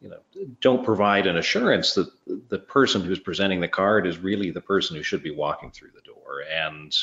you 0.00 0.08
know, 0.08 0.18
don't 0.60 0.84
provide 0.84 1.26
an 1.26 1.36
assurance 1.36 1.94
that 1.94 2.10
the 2.48 2.58
person 2.58 3.02
who's 3.02 3.18
presenting 3.18 3.60
the 3.60 3.68
card 3.68 4.06
is 4.06 4.18
really 4.18 4.50
the 4.50 4.60
person 4.60 4.96
who 4.96 5.02
should 5.02 5.22
be 5.22 5.30
walking 5.30 5.70
through 5.70 5.90
the 5.94 6.00
door. 6.00 6.42
And 6.50 6.96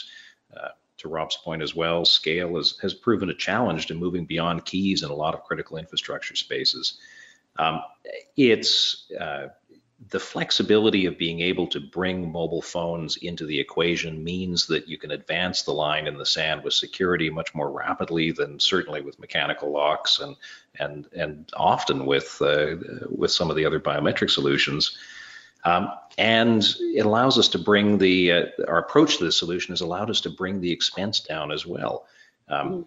uh, 0.58 0.70
to 0.98 1.08
Rob's 1.08 1.38
point 1.38 1.62
as 1.62 1.76
well, 1.76 2.06
scale 2.06 2.58
is, 2.58 2.80
has 2.82 2.94
proven 2.94 3.30
a 3.30 3.36
challenge 3.36 3.86
to 3.88 3.94
moving 3.94 4.26
beyond 4.26 4.66
keys 4.66 5.04
in 5.04 5.10
a 5.10 5.16
lot 5.16 5.36
of 5.36 5.44
critical 5.44 5.78
infrastructure 5.78 6.36
spaces. 6.36 6.98
Um, 7.58 7.82
it's 8.36 9.12
uh, 9.20 9.50
the 10.10 10.20
flexibility 10.20 11.06
of 11.06 11.18
being 11.18 11.40
able 11.40 11.68
to 11.68 11.80
bring 11.80 12.32
mobile 12.32 12.62
phones 12.62 13.18
into 13.18 13.46
the 13.46 13.60
equation 13.60 14.24
means 14.24 14.68
that 14.68 14.88
you 14.88 14.98
can 14.98 15.12
advance 15.12 15.64
the 15.64 15.72
line 15.72 16.06
in 16.06 16.18
the 16.18 16.26
sand 16.26 16.64
with 16.64 16.74
security 16.74 17.30
much 17.30 17.56
more 17.56 17.72
rapidly 17.72 18.32
than 18.32 18.60
certainly 18.60 19.02
with 19.02 19.20
mechanical 19.20 19.72
locks 19.72 20.20
and 20.20 20.36
and 20.80 21.08
and 21.14 21.50
often 21.56 22.06
with 22.06 22.40
uh, 22.42 22.76
with 23.10 23.32
some 23.32 23.50
of 23.50 23.56
the 23.56 23.66
other 23.66 23.80
biometric 23.80 24.30
solutions. 24.30 24.98
Um, 25.64 25.92
and 26.20 26.64
it 26.80 27.06
allows 27.06 27.40
us 27.40 27.48
to 27.50 27.60
bring 27.60 27.98
the 27.98 28.32
uh, 28.32 28.46
our 28.68 28.78
approach 28.78 29.18
to 29.18 29.26
the 29.26 29.32
solution 29.32 29.72
has 29.72 29.82
allowed 29.82 30.12
us 30.12 30.22
to 30.22 30.30
bring 30.30 30.62
the 30.62 30.72
expense 30.72 31.20
down 31.20 31.52
as 31.52 31.66
well. 31.66 32.06
Um, 32.48 32.70
mm-hmm. 32.70 32.82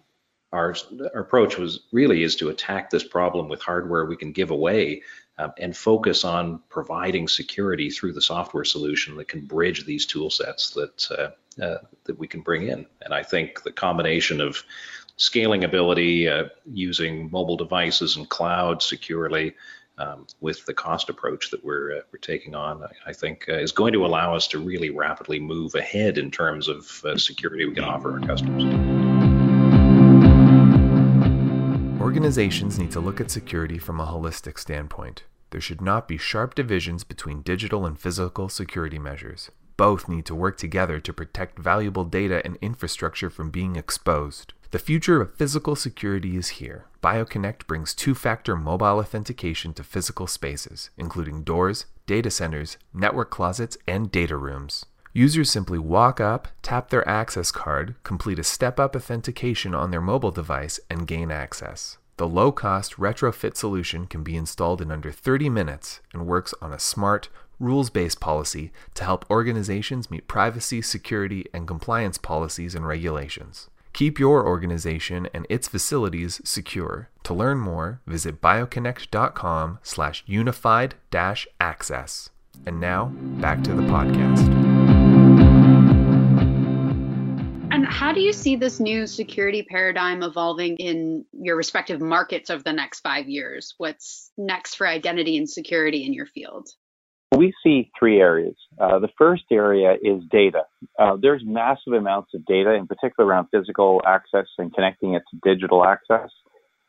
Our, 0.51 0.75
our 1.13 1.21
approach 1.21 1.57
was 1.57 1.81
really 1.91 2.23
is 2.23 2.35
to 2.37 2.49
attack 2.49 2.89
this 2.89 3.03
problem 3.03 3.49
with 3.49 3.61
hardware 3.61 4.05
we 4.05 4.17
can 4.17 4.31
give 4.31 4.51
away 4.51 5.03
um, 5.37 5.53
and 5.57 5.75
focus 5.75 6.25
on 6.25 6.61
providing 6.69 7.27
security 7.27 7.89
through 7.89 8.13
the 8.13 8.21
software 8.21 8.65
solution 8.65 9.15
that 9.17 9.27
can 9.27 9.41
bridge 9.41 9.85
these 9.85 10.05
tool 10.05 10.29
sets 10.29 10.71
that 10.71 11.11
uh, 11.11 11.63
uh, 11.63 11.79
that 12.05 12.17
we 12.17 12.27
can 12.27 12.41
bring 12.41 12.67
in. 12.67 12.85
And 13.01 13.13
I 13.13 13.23
think 13.23 13.63
the 13.63 13.71
combination 13.71 14.39
of 14.41 14.63
scaling 15.17 15.63
ability, 15.65 16.27
uh, 16.27 16.45
using 16.65 17.29
mobile 17.31 17.57
devices 17.57 18.15
and 18.15 18.27
cloud 18.29 18.81
securely, 18.81 19.55
um, 19.97 20.25
with 20.39 20.65
the 20.65 20.73
cost 20.73 21.09
approach 21.09 21.51
that 21.51 21.63
we're 21.63 21.97
uh, 21.97 22.01
we're 22.11 22.19
taking 22.19 22.55
on, 22.55 22.85
I, 23.05 23.13
think 23.13 23.45
uh, 23.49 23.53
is 23.53 23.73
going 23.73 23.93
to 23.93 24.05
allow 24.05 24.33
us 24.33 24.47
to 24.49 24.59
really 24.59 24.89
rapidly 24.89 25.39
move 25.39 25.75
ahead 25.75 26.17
in 26.17 26.31
terms 26.31 26.67
of 26.67 27.03
uh, 27.03 27.17
security 27.17 27.65
we 27.65 27.75
can 27.75 27.83
offer 27.83 28.13
our 28.13 28.25
customers. 28.25 28.98
Organizations 32.09 32.79
need 32.79 32.89
to 32.93 32.99
look 32.99 33.21
at 33.21 33.29
security 33.29 33.77
from 33.77 33.99
a 33.99 34.05
holistic 34.07 34.57
standpoint. 34.57 35.25
There 35.51 35.61
should 35.61 35.79
not 35.79 36.07
be 36.07 36.17
sharp 36.17 36.55
divisions 36.55 37.03
between 37.03 37.43
digital 37.43 37.85
and 37.85 37.99
physical 37.99 38.49
security 38.49 38.97
measures. 38.97 39.51
Both 39.77 40.09
need 40.09 40.25
to 40.25 40.33
work 40.33 40.57
together 40.57 40.99
to 40.99 41.13
protect 41.13 41.59
valuable 41.59 42.05
data 42.05 42.41
and 42.43 42.57
infrastructure 42.63 43.29
from 43.29 43.51
being 43.51 43.75
exposed. 43.75 44.53
The 44.71 44.79
future 44.79 45.21
of 45.21 45.35
physical 45.35 45.75
security 45.75 46.35
is 46.35 46.57
here. 46.57 46.85
BioConnect 47.03 47.67
brings 47.67 47.93
two 47.93 48.15
factor 48.15 48.55
mobile 48.55 48.97
authentication 48.97 49.75
to 49.75 49.83
physical 49.83 50.25
spaces, 50.25 50.89
including 50.97 51.43
doors, 51.43 51.85
data 52.07 52.31
centers, 52.31 52.79
network 52.91 53.29
closets, 53.29 53.77
and 53.87 54.09
data 54.09 54.35
rooms. 54.35 54.83
Users 55.13 55.51
simply 55.51 55.77
walk 55.77 56.19
up, 56.19 56.47
tap 56.63 56.89
their 56.89 57.07
access 57.07 57.51
card, 57.51 57.93
complete 58.01 58.39
a 58.39 58.43
step 58.43 58.79
up 58.79 58.95
authentication 58.95 59.75
on 59.75 59.91
their 59.91 60.01
mobile 60.01 60.31
device, 60.31 60.79
and 60.89 61.05
gain 61.05 61.29
access. 61.29 61.98
The 62.19 62.27
low 62.27 62.51
cost 62.51 62.97
retrofit 62.97 63.55
solution 63.55 64.05
can 64.05 64.23
be 64.23 64.35
installed 64.35 64.81
in 64.81 64.91
under 64.91 65.09
30 65.09 65.47
minutes 65.47 66.01
and 66.11 66.27
works 66.27 66.53
on 66.61 66.73
a 66.73 66.77
smart, 66.77 67.29
rules 67.61 67.89
based 67.89 68.19
policy 68.19 68.73
to 68.95 69.05
help 69.05 69.23
organizations 69.31 70.11
meet 70.11 70.27
privacy, 70.27 70.81
security, 70.81 71.45
and 71.53 71.65
compliance 71.65 72.17
policies 72.17 72.75
and 72.75 72.85
regulations. 72.85 73.69
Keep 73.93 74.19
your 74.19 74.45
organization 74.45 75.29
and 75.33 75.47
its 75.49 75.69
facilities 75.69 76.41
secure. 76.43 77.07
To 77.23 77.33
learn 77.33 77.59
more, 77.59 78.01
visit 78.05 78.41
bioconnect.com 78.41 79.79
slash 79.81 80.21
unified 80.27 80.95
access. 81.13 82.31
And 82.65 82.81
now, 82.81 83.13
back 83.39 83.63
to 83.63 83.73
the 83.73 83.83
podcast. 83.83 84.68
How 87.89 88.11
do 88.11 88.21
you 88.21 88.31
see 88.31 88.55
this 88.55 88.79
new 88.79 89.07
security 89.07 89.63
paradigm 89.63 90.21
evolving 90.21 90.77
in 90.77 91.25
your 91.33 91.55
respective 91.55 91.99
markets 91.99 92.49
over 92.49 92.61
the 92.61 92.73
next 92.73 92.99
five 92.99 93.27
years? 93.27 93.73
What's 93.77 94.31
next 94.37 94.75
for 94.75 94.87
identity 94.87 95.37
and 95.37 95.49
security 95.49 96.05
in 96.05 96.13
your 96.13 96.27
field? 96.27 96.69
We 97.35 97.53
see 97.63 97.91
three 97.97 98.19
areas. 98.19 98.55
Uh, 98.79 98.99
the 98.99 99.09
first 99.17 99.43
area 99.51 99.95
is 100.01 100.21
data. 100.31 100.63
Uh, 100.99 101.17
there's 101.21 101.41
massive 101.45 101.93
amounts 101.93 102.33
of 102.33 102.45
data, 102.45 102.73
in 102.73 102.87
particular 102.87 103.27
around 103.27 103.47
physical 103.51 104.01
access 104.05 104.47
and 104.57 104.73
connecting 104.73 105.15
it 105.15 105.23
to 105.31 105.39
digital 105.43 105.85
access. 105.85 106.29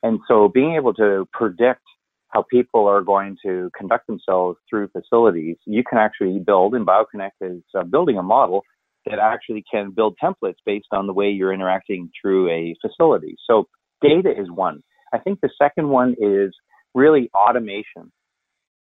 And 0.02 0.20
so 0.28 0.48
being 0.48 0.74
able 0.74 0.94
to 0.94 1.26
predict 1.32 1.82
how 2.28 2.42
people 2.42 2.86
are 2.86 3.02
going 3.02 3.36
to 3.44 3.70
conduct 3.76 4.06
themselves 4.06 4.58
through 4.68 4.88
facilities, 4.88 5.56
you 5.66 5.82
can 5.82 5.98
actually 5.98 6.38
build, 6.38 6.74
and 6.74 6.86
BioConnect 6.86 7.30
is 7.40 7.62
uh, 7.74 7.82
building 7.84 8.18
a 8.18 8.22
model 8.22 8.62
that 9.06 9.18
actually 9.18 9.64
can 9.70 9.90
build 9.90 10.16
templates 10.22 10.56
based 10.66 10.88
on 10.92 11.06
the 11.06 11.12
way 11.12 11.30
you're 11.30 11.52
interacting 11.52 12.10
through 12.20 12.50
a 12.50 12.74
facility. 12.80 13.36
So 13.48 13.68
data 14.02 14.30
is 14.30 14.50
one. 14.50 14.82
I 15.12 15.18
think 15.18 15.40
the 15.40 15.50
second 15.60 15.88
one 15.88 16.14
is 16.20 16.54
really 16.94 17.30
automation. 17.34 18.12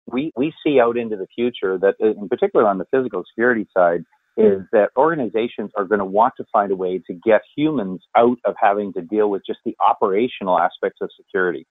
We, 0.07 0.31
we 0.35 0.53
see 0.65 0.79
out 0.79 0.97
into 0.97 1.15
the 1.15 1.27
future 1.33 1.77
that, 1.79 1.95
uh, 2.01 2.11
in 2.19 2.27
particular 2.27 2.67
on 2.67 2.77
the 2.77 2.85
physical 2.91 3.23
security 3.29 3.67
side, 3.75 4.03
hmm. 4.37 4.45
is 4.45 4.61
that 4.71 4.89
organizations 4.97 5.71
are 5.77 5.85
going 5.85 5.99
to 5.99 6.05
want 6.05 6.33
to 6.37 6.45
find 6.51 6.71
a 6.71 6.75
way 6.75 6.99
to 7.07 7.13
get 7.25 7.41
humans 7.55 8.01
out 8.17 8.37
of 8.45 8.55
having 8.59 8.93
to 8.93 9.01
deal 9.01 9.29
with 9.29 9.43
just 9.45 9.59
the 9.65 9.75
operational 9.85 10.59
aspects 10.59 10.99
of 11.01 11.09
security. 11.15 11.65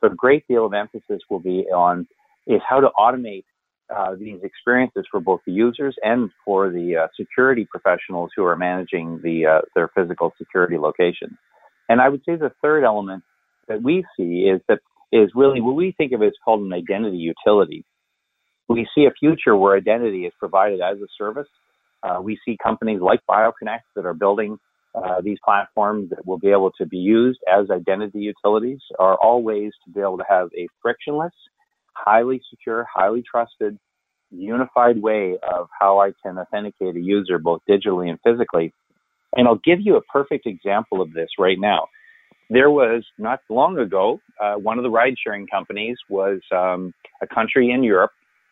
So 0.00 0.10
a 0.10 0.14
great 0.14 0.44
deal 0.48 0.66
of 0.66 0.72
emphasis 0.72 1.20
will 1.30 1.40
be 1.40 1.66
on 1.74 2.06
is 2.46 2.60
how 2.68 2.80
to 2.80 2.88
automate 2.98 3.44
uh, 3.94 4.14
these 4.18 4.40
experiences 4.42 5.04
for 5.10 5.20
both 5.20 5.40
the 5.46 5.52
users 5.52 5.94
and 6.02 6.30
for 6.44 6.70
the 6.70 6.96
uh, 6.96 7.06
security 7.18 7.66
professionals 7.70 8.30
who 8.36 8.44
are 8.44 8.56
managing 8.56 9.20
the 9.22 9.46
uh, 9.46 9.60
their 9.74 9.88
physical 9.94 10.32
security 10.38 10.78
locations. 10.78 11.36
And 11.88 12.00
I 12.00 12.08
would 12.08 12.22
say 12.24 12.36
the 12.36 12.52
third 12.62 12.84
element 12.84 13.22
that 13.68 13.82
we 13.82 14.04
see 14.16 14.48
is 14.52 14.60
that 14.68 14.78
is 15.12 15.30
really 15.34 15.60
what 15.60 15.76
we 15.76 15.94
think 15.96 16.12
of 16.12 16.22
as 16.22 16.32
called 16.44 16.62
an 16.62 16.72
identity 16.72 17.18
utility. 17.18 17.84
We 18.68 18.88
see 18.94 19.04
a 19.04 19.10
future 19.10 19.56
where 19.56 19.76
identity 19.76 20.24
is 20.24 20.32
provided 20.38 20.80
as 20.80 20.98
a 20.98 21.06
service. 21.18 21.48
Uh, 22.02 22.20
we 22.22 22.38
see 22.44 22.56
companies 22.62 23.00
like 23.00 23.20
BioConnect 23.28 23.82
that 23.94 24.06
are 24.06 24.14
building 24.14 24.58
uh, 24.94 25.20
these 25.22 25.38
platforms 25.44 26.10
that 26.10 26.26
will 26.26 26.38
be 26.38 26.50
able 26.50 26.70
to 26.78 26.86
be 26.86 26.98
used 26.98 27.40
as 27.50 27.70
identity 27.70 28.20
utilities 28.20 28.80
are 28.98 29.16
all 29.16 29.42
ways 29.42 29.72
to 29.84 29.90
be 29.92 30.00
able 30.00 30.18
to 30.18 30.24
have 30.28 30.48
a 30.56 30.66
frictionless 30.82 31.32
highly 32.04 32.40
secure, 32.50 32.86
highly 32.92 33.22
trusted, 33.22 33.78
unified 34.30 35.00
way 35.00 35.36
of 35.42 35.68
how 35.78 36.00
I 36.00 36.12
can 36.24 36.38
authenticate 36.38 36.96
a 36.96 37.00
user 37.00 37.38
both 37.38 37.60
digitally 37.68 38.08
and 38.08 38.18
physically. 38.24 38.72
And 39.36 39.46
I'll 39.46 39.60
give 39.64 39.80
you 39.80 39.96
a 39.96 40.02
perfect 40.02 40.46
example 40.46 41.00
of 41.00 41.12
this 41.12 41.28
right 41.38 41.58
now. 41.58 41.86
There 42.50 42.70
was 42.70 43.02
not 43.18 43.40
long 43.48 43.78
ago, 43.78 44.20
uh, 44.40 44.54
one 44.54 44.78
of 44.78 44.84
the 44.84 44.90
ride 44.90 45.14
sharing 45.22 45.46
companies 45.46 45.96
was 46.10 46.40
um, 46.54 46.92
a 47.22 47.26
country 47.26 47.70
in 47.70 47.82
Europe 47.82 48.10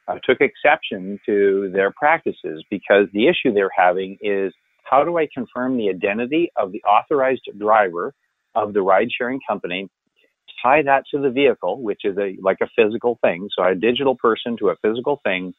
uh, 0.09 0.15
took 0.25 0.41
exception 0.41 1.21
to 1.27 1.71
their 1.73 1.93
practices 1.93 2.65
because 2.71 3.07
the 3.13 3.29
issue 3.29 3.53
they're 3.53 3.71
having 3.77 4.17
is 4.23 4.53
how 4.85 5.05
do 5.05 5.19
I 5.19 5.29
confirm 5.33 5.77
the 5.77 5.89
identity 5.89 6.51
of 6.57 6.73
the 6.73 6.83
authorized 6.83 7.49
driver 7.59 8.15
of 8.55 8.73
the 8.73 8.83
ride 8.83 9.09
sharing 9.17 9.39
company 9.47 9.89
tie 10.63 10.83
that 10.83 11.05
to 11.13 11.21
the 11.21 11.31
vehicle, 11.31 11.83
which 11.83 12.03
is 12.05 12.17
a 12.19 12.37
like 12.41 12.59
a 12.63 12.69
physical 12.77 13.19
thing, 13.23 13.49
so 13.57 13.65
a 13.65 13.75
digital 13.75 14.17
person 14.17 14.57
to 14.59 14.71
a 14.71 14.77
physical 14.83 15.21
thing, 15.25 15.55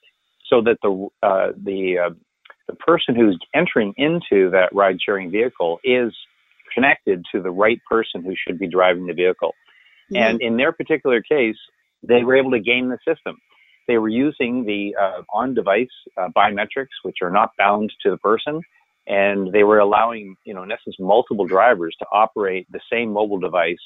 so 0.48 0.62
that 0.62 0.78
the 0.82 1.08
uh, 1.24 1.52
the 1.64 1.98
uh, 1.98 2.14
the 2.68 2.76
person 2.76 3.16
who's 3.16 3.38
entering 3.54 3.94
into 3.98 4.50
that 4.52 4.70
ride 4.74 4.98
sharing 5.04 5.32
vehicle 5.32 5.80
is 5.84 6.14
connected 6.74 7.24
to 7.34 7.42
the 7.42 7.52
right 7.52 7.80
person 7.90 8.24
who 8.24 8.34
should 8.36 8.58
be 8.58 8.68
driving 8.68 9.06
the 9.08 9.14
vehicle. 9.14 9.54
Mm-hmm. 10.12 10.24
And 10.24 10.42
in 10.42 10.58
their 10.58 10.72
particular 10.72 11.22
case, 11.22 11.58
they 12.04 12.24
were 12.24 12.36
able 12.36 12.52
to 12.52 12.60
game 12.60 12.90
the 12.90 12.98
system. 13.08 13.38
They 13.88 13.98
were 13.98 14.10
using 14.10 14.66
the 14.66 14.96
uh, 15.00 15.22
on-device 15.34 15.88
uh, 16.18 16.30
biometrics, 16.36 16.96
which 17.04 17.18
are 17.22 17.32
not 17.32 17.52
bound 17.58 17.92
to 18.04 18.12
the 18.12 18.18
person, 18.18 18.62
and 19.08 19.52
they 19.52 19.64
were 19.64 19.80
allowing, 19.80 20.36
you 20.46 20.54
know, 20.54 20.64
in 20.64 20.72
essence, 20.72 20.96
multiple 21.00 21.46
drivers 21.46 21.96
to 22.00 22.06
operate 22.12 22.68
the 22.72 22.80
same 22.92 23.12
mobile 23.12 23.40
device 23.40 23.82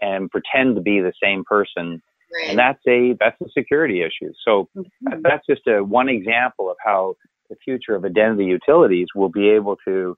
and 0.00 0.30
pretend 0.30 0.76
to 0.76 0.82
be 0.82 1.00
the 1.00 1.12
same 1.22 1.44
person. 1.44 2.02
Right. 2.32 2.50
And 2.50 2.58
that's 2.58 2.80
a 2.86 3.16
that's 3.18 3.40
a 3.40 3.50
security 3.56 4.02
issue. 4.02 4.32
So 4.46 4.68
mm-hmm. 4.76 5.22
that's 5.22 5.46
just 5.46 5.66
a 5.66 5.82
one 5.82 6.08
example 6.08 6.70
of 6.70 6.76
how 6.84 7.14
the 7.48 7.56
future 7.64 7.94
of 7.94 8.04
identity 8.04 8.44
utilities 8.44 9.06
will 9.14 9.30
be 9.30 9.48
able 9.48 9.76
to 9.86 10.16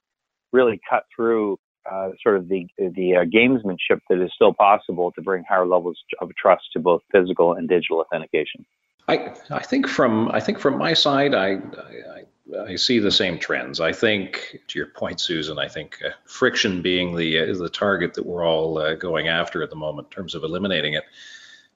really 0.51 0.79
cut 0.89 1.05
through 1.15 1.57
uh, 1.89 2.09
sort 2.21 2.37
of 2.37 2.47
the 2.47 2.67
the 2.77 3.15
uh, 3.15 3.25
gamesmanship 3.25 3.99
that 4.09 4.23
is 4.23 4.31
still 4.35 4.53
possible 4.53 5.11
to 5.13 5.21
bring 5.21 5.43
higher 5.47 5.65
levels 5.65 5.97
of 6.19 6.29
trust 6.35 6.63
to 6.73 6.79
both 6.79 7.01
physical 7.11 7.53
and 7.53 7.67
digital 7.67 7.99
authentication. 7.99 8.65
I 9.07 9.33
I 9.49 9.63
think 9.63 9.87
from 9.87 10.29
I 10.31 10.39
think 10.39 10.59
from 10.59 10.77
my 10.77 10.93
side, 10.93 11.33
I, 11.33 11.53
I, 11.53 12.23
I 12.59 12.75
see 12.75 12.99
the 12.99 13.11
same 13.11 13.39
trends. 13.39 13.79
I 13.79 13.93
think 13.93 14.59
to 14.67 14.79
your 14.79 14.87
point, 14.87 15.19
Susan, 15.19 15.57
I 15.57 15.67
think 15.67 15.99
uh, 16.05 16.09
friction 16.25 16.81
being 16.81 17.15
the 17.15 17.39
uh, 17.39 17.57
the 17.57 17.69
target 17.69 18.13
that 18.15 18.25
we're 18.25 18.45
all 18.45 18.77
uh, 18.77 18.95
going 18.95 19.27
after 19.27 19.63
at 19.63 19.69
the 19.69 19.75
moment 19.75 20.07
in 20.07 20.11
terms 20.11 20.35
of 20.35 20.43
eliminating 20.43 20.95
it. 20.95 21.03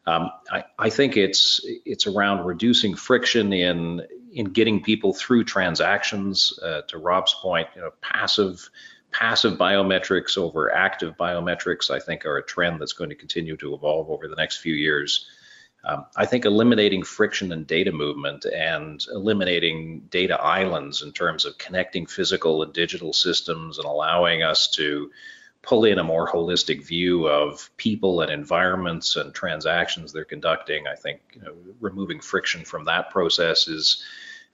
Um, 0.08 0.30
I, 0.52 0.64
I 0.78 0.90
think 0.90 1.18
it's 1.18 1.62
it's 1.86 2.08
around 2.08 2.46
reducing 2.46 2.96
friction 2.96 3.54
in 3.54 4.06
in 4.34 4.46
getting 4.46 4.84
people 4.84 5.14
through 5.14 5.46
transactions. 5.46 6.58
Uh, 6.62 6.82
to 6.90 6.98
Rob's 6.98 7.34
point, 7.34 7.68
you 7.76 7.82
know, 7.82 7.92
passive 8.02 8.70
passive 9.12 9.58
biometrics 9.58 10.38
over 10.38 10.74
active 10.74 11.16
biometrics, 11.18 11.90
I 11.90 12.00
think, 12.00 12.26
are 12.26 12.38
a 12.38 12.44
trend 12.44 12.82
that's 12.82 12.94
going 12.94 13.10
to 13.10 13.16
continue 13.16 13.56
to 13.58 13.74
evolve 13.74 14.10
over 14.10 14.28
the 14.28 14.36
next 14.36 14.58
few 14.58 14.74
years. 14.74 15.28
Um, 15.86 16.06
I 16.16 16.26
think 16.26 16.46
eliminating 16.46 17.04
friction 17.04 17.52
and 17.52 17.68
data 17.68 17.92
movement 17.92 18.46
and 18.46 19.06
eliminating 19.14 20.02
data 20.10 20.40
islands 20.42 21.04
in 21.04 21.12
terms 21.12 21.46
of 21.46 21.58
connecting 21.60 22.08
physical 22.08 22.64
and 22.64 22.74
digital 22.74 23.14
systems 23.14 23.78
and 23.78 23.86
allowing 23.86 24.42
us 24.42 24.68
to 24.72 25.12
pull 25.62 25.86
in 25.86 26.00
a 26.00 26.04
more 26.04 26.28
holistic 26.28 26.86
view 26.86 27.28
of 27.28 27.70
people 27.78 28.22
and 28.22 28.32
environments 28.32 29.16
and 29.16 29.34
transactions 29.34 30.12
they're 30.12 30.26
conducting. 30.26 30.88
I 30.88 30.96
think 30.96 31.22
you 31.34 31.42
know, 31.42 31.56
removing 31.80 32.20
friction 32.20 32.66
from 32.66 32.86
that 32.86 33.12
process 33.12 33.68
is 33.68 34.04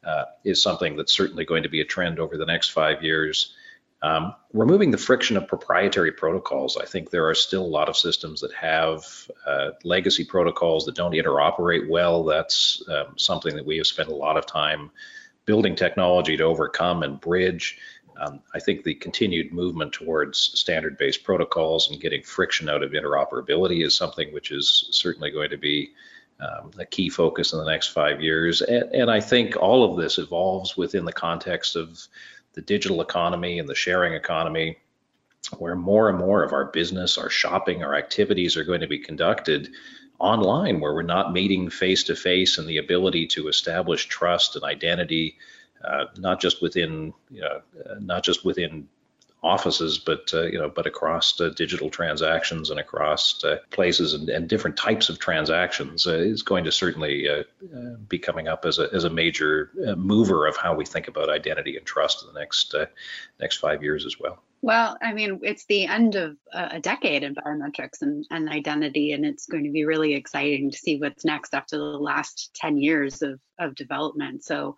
uh, 0.03 0.25
is 0.43 0.61
something 0.61 0.97
that's 0.97 1.13
certainly 1.13 1.45
going 1.45 1.63
to 1.63 1.69
be 1.69 1.81
a 1.81 1.85
trend 1.85 2.19
over 2.19 2.35
the 2.37 2.45
next 2.45 2.69
five 2.69 3.03
years. 3.03 3.53
Um, 4.03 4.33
removing 4.51 4.89
the 4.89 4.97
friction 4.97 5.37
of 5.37 5.47
proprietary 5.47 6.11
protocols. 6.11 6.75
I 6.75 6.85
think 6.85 7.11
there 7.11 7.29
are 7.29 7.35
still 7.35 7.63
a 7.63 7.67
lot 7.67 7.87
of 7.87 7.95
systems 7.95 8.41
that 8.41 8.51
have 8.53 9.05
uh, 9.45 9.71
legacy 9.83 10.25
protocols 10.25 10.85
that 10.85 10.95
don't 10.95 11.11
interoperate 11.11 11.87
well. 11.87 12.23
That's 12.23 12.81
um, 12.89 13.13
something 13.17 13.55
that 13.55 13.65
we 13.65 13.77
have 13.77 13.85
spent 13.85 14.09
a 14.09 14.15
lot 14.15 14.37
of 14.37 14.47
time 14.47 14.89
building 15.45 15.75
technology 15.75 16.35
to 16.35 16.43
overcome 16.43 17.03
and 17.03 17.21
bridge. 17.21 17.77
Um, 18.19 18.39
I 18.53 18.59
think 18.59 18.83
the 18.83 18.95
continued 18.95 19.53
movement 19.53 19.93
towards 19.93 20.39
standard 20.39 20.97
based 20.97 21.23
protocols 21.23 21.89
and 21.89 22.01
getting 22.01 22.23
friction 22.23 22.69
out 22.69 22.83
of 22.83 22.91
interoperability 22.91 23.85
is 23.85 23.95
something 23.95 24.33
which 24.33 24.51
is 24.51 24.87
certainly 24.91 25.31
going 25.31 25.49
to 25.51 25.57
be 25.57 25.91
um, 26.39 26.71
a 26.79 26.85
key 26.85 27.09
focus 27.09 27.53
in 27.53 27.59
the 27.59 27.69
next 27.69 27.89
five 27.89 28.21
years. 28.21 28.61
And, 28.61 28.83
and, 28.95 29.11
I 29.11 29.19
think 29.19 29.55
all 29.55 29.83
of 29.83 30.01
this 30.01 30.17
evolves 30.17 30.75
within 30.75 31.05
the 31.05 31.13
context 31.13 31.75
of 31.75 32.07
the 32.53 32.61
digital 32.61 33.01
economy 33.01 33.59
and 33.59 33.67
the 33.67 33.75
sharing 33.75 34.13
economy, 34.13 34.77
where 35.57 35.75
more 35.75 36.09
and 36.09 36.17
more 36.17 36.43
of 36.43 36.53
our 36.53 36.65
business, 36.65 37.17
our 37.17 37.29
shopping, 37.29 37.83
our 37.83 37.95
activities 37.95 38.57
are 38.57 38.63
going 38.63 38.81
to 38.81 38.87
be 38.87 38.99
conducted 38.99 39.69
online, 40.19 40.79
where 40.79 40.93
we're 40.93 41.01
not 41.01 41.33
meeting 41.33 41.69
face 41.69 42.03
to 42.03 42.15
face, 42.15 42.57
and 42.57 42.67
the 42.67 42.77
ability 42.77 43.25
to 43.25 43.47
establish 43.47 44.07
trust 44.07 44.55
and 44.55 44.63
identity, 44.63 45.37
uh, 45.83 46.05
not 46.17 46.39
just 46.39 46.61
within, 46.61 47.13
you 47.29 47.41
know, 47.41 47.61
uh, 47.89 47.95
not 47.99 48.23
just 48.23 48.45
within 48.45 48.87
offices, 49.43 49.97
but 49.97 50.31
uh, 50.33 50.43
you 50.43 50.57
know, 50.57 50.69
but 50.69 50.85
across 50.85 51.39
uh, 51.41 51.49
digital 51.49 51.89
transactions 51.89 52.69
and 52.69 52.79
across 52.79 53.43
uh, 53.43 53.57
places 53.71 54.13
and, 54.13 54.29
and, 54.29 54.47
different 54.47 54.77
types 54.77 55.09
of 55.09 55.17
transactions 55.17 56.05
is 56.05 56.43
going 56.43 56.63
to 56.63 56.71
certainly 56.71 57.27
be 58.07 58.19
coming 58.19 58.47
up 58.47 58.65
as 58.65 58.77
a 58.79 58.87
as 58.93 59.03
a 59.03 59.09
major 59.09 59.71
mover 59.97 60.45
of 60.45 60.57
how 60.57 60.75
we 60.75 60.85
think 60.85 61.07
about 61.07 61.29
identity 61.29 61.77
and 61.77 61.85
trust 61.85 62.23
in 62.23 62.33
the 62.33 62.39
next 62.39 62.75
next 63.39 63.57
five 63.57 63.81
years 63.81 64.05
as 64.05 64.19
well. 64.19 64.43
Well, 64.63 64.95
I 65.01 65.13
mean, 65.13 65.39
it's 65.41 65.65
the 65.65 65.85
end 65.85 66.13
of 66.15 66.37
a 66.53 66.79
decade 66.79 67.23
in 67.23 67.33
biometrics 67.33 68.03
and, 68.03 68.25
and 68.29 68.47
identity, 68.47 69.13
and 69.13 69.25
it's 69.25 69.47
going 69.47 69.63
to 69.63 69.71
be 69.71 69.85
really 69.85 70.13
exciting 70.13 70.69
to 70.69 70.77
see 70.77 70.99
what's 70.99 71.25
next 71.25 71.55
after 71.55 71.79
the 71.79 71.83
last 71.83 72.51
10 72.55 72.77
years 72.77 73.23
of, 73.23 73.39
of 73.57 73.73
development. 73.73 74.43
So 74.43 74.75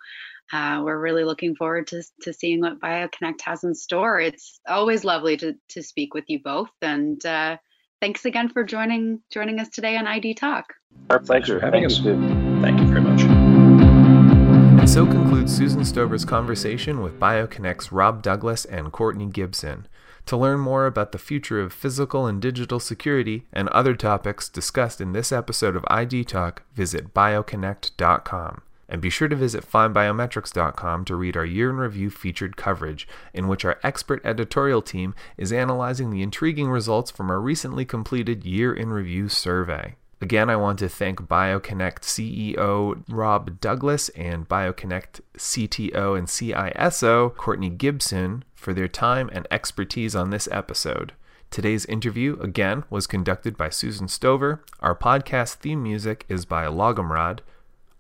uh, 0.54 0.82
we're 0.84 1.00
really 1.00 1.24
looking 1.24 1.56
forward 1.56 1.88
to, 1.88 2.04
to 2.22 2.32
seeing 2.32 2.62
what 2.62 2.80
BioConnect 2.80 3.42
has 3.42 3.64
in 3.64 3.74
store. 3.74 4.20
It's 4.20 4.60
always 4.68 5.04
lovely 5.04 5.36
to, 5.38 5.56
to 5.70 5.82
speak 5.82 6.14
with 6.14 6.26
you 6.28 6.40
both, 6.44 6.70
and 6.82 7.24
uh, 7.26 7.58
thanks 8.00 8.24
again 8.24 8.50
for 8.50 8.64
joining 8.64 9.22
joining 9.32 9.60
us 9.60 9.70
today 9.70 9.98
on 9.98 10.06
ID 10.06 10.36
Talk. 10.36 10.66
Our 11.10 11.20
pleasure. 11.20 11.60
Having 11.60 11.90
Thank 11.90 11.92
us. 11.92 12.00
You. 12.00 12.62
Thank 12.62 12.80
you 12.80 12.86
very 12.86 13.02
much. 13.02 13.22
And 13.24 14.90
so 14.90 15.06
concludes 15.06 15.56
Susan 15.56 15.84
Stover's 15.84 16.26
conversation 16.26 17.02
with 17.02 17.20
BioConnect's 17.20 17.92
Rob 17.92 18.22
Douglas 18.22 18.66
and 18.66 18.92
Courtney 18.92 19.26
Gibson. 19.26 19.88
To 20.28 20.38
learn 20.38 20.60
more 20.60 20.86
about 20.86 21.14
the 21.14 21.18
future 21.18 21.62
of 21.62 21.74
physical 21.74 22.28
and 22.28 22.42
digital 22.42 22.80
security 22.80 23.48
and 23.52 23.70
other 23.70 23.96
topics 23.96 24.48
discussed 24.50 25.02
in 25.02 25.14
this 25.14 25.32
episode 25.32 25.76
of 25.76 25.84
ID 25.88 26.26
Talk, 26.26 26.64
visit 26.74 27.14
bioconnect.com. 27.14 28.62
And 28.90 29.02
be 29.02 29.10
sure 29.10 29.28
to 29.28 29.36
visit 29.36 29.70
findbiometrics.com 29.70 31.06
to 31.06 31.16
read 31.16 31.38
our 31.38 31.46
year 31.46 31.70
in 31.70 31.78
review 31.78 32.10
featured 32.10 32.58
coverage, 32.58 33.08
in 33.34 33.48
which 33.48 33.66
our 33.66 33.80
expert 33.84 34.22
editorial 34.26 34.82
team 34.82 35.16
is 35.38 35.54
analyzing 35.54 36.10
the 36.10 36.22
intriguing 36.22 36.70
results 36.70 37.10
from 37.10 37.30
our 37.30 37.40
recently 37.40 37.86
completed 37.86 38.46
year 38.46 38.74
in 38.74 38.90
review 38.90 39.30
survey. 39.30 39.96
Again, 40.24 40.50
I 40.50 40.56
want 40.56 40.80
to 40.80 40.88
thank 40.88 41.20
BioConnect 41.20 42.00
CEO 42.00 43.04
Rob 43.10 43.60
Douglas 43.60 44.08
and 44.10 44.48
BioConnect 44.48 45.20
CTO 45.38 46.18
and 46.18 46.28
CISO 46.28 47.36
Courtney 47.36 47.70
Gibson 47.70 48.46
for 48.56 48.74
their 48.74 48.88
time 48.88 49.30
and 49.34 49.46
expertise 49.52 50.16
on 50.16 50.30
this 50.30 50.48
episode. 50.50 51.12
Today's 51.52 51.86
interview, 51.86 52.40
again, 52.40 52.86
was 52.90 53.06
conducted 53.06 53.58
by 53.58 53.70
Susan 53.70 54.08
Stover. 54.08 54.64
Our 54.80 54.96
podcast 54.96 55.56
theme 55.56 55.84
music 55.84 56.26
is 56.30 56.46
by 56.46 56.68
Logomrod. 56.68 57.40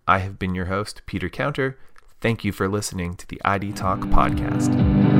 I 0.07 0.19
have 0.19 0.37
been 0.37 0.55
your 0.55 0.65
host, 0.65 1.01
Peter 1.05 1.29
Counter. 1.29 1.77
Thank 2.19 2.43
you 2.43 2.51
for 2.51 2.67
listening 2.67 3.15
to 3.15 3.27
the 3.27 3.41
ID 3.45 3.73
Talk 3.73 3.99
podcast. 3.99 5.12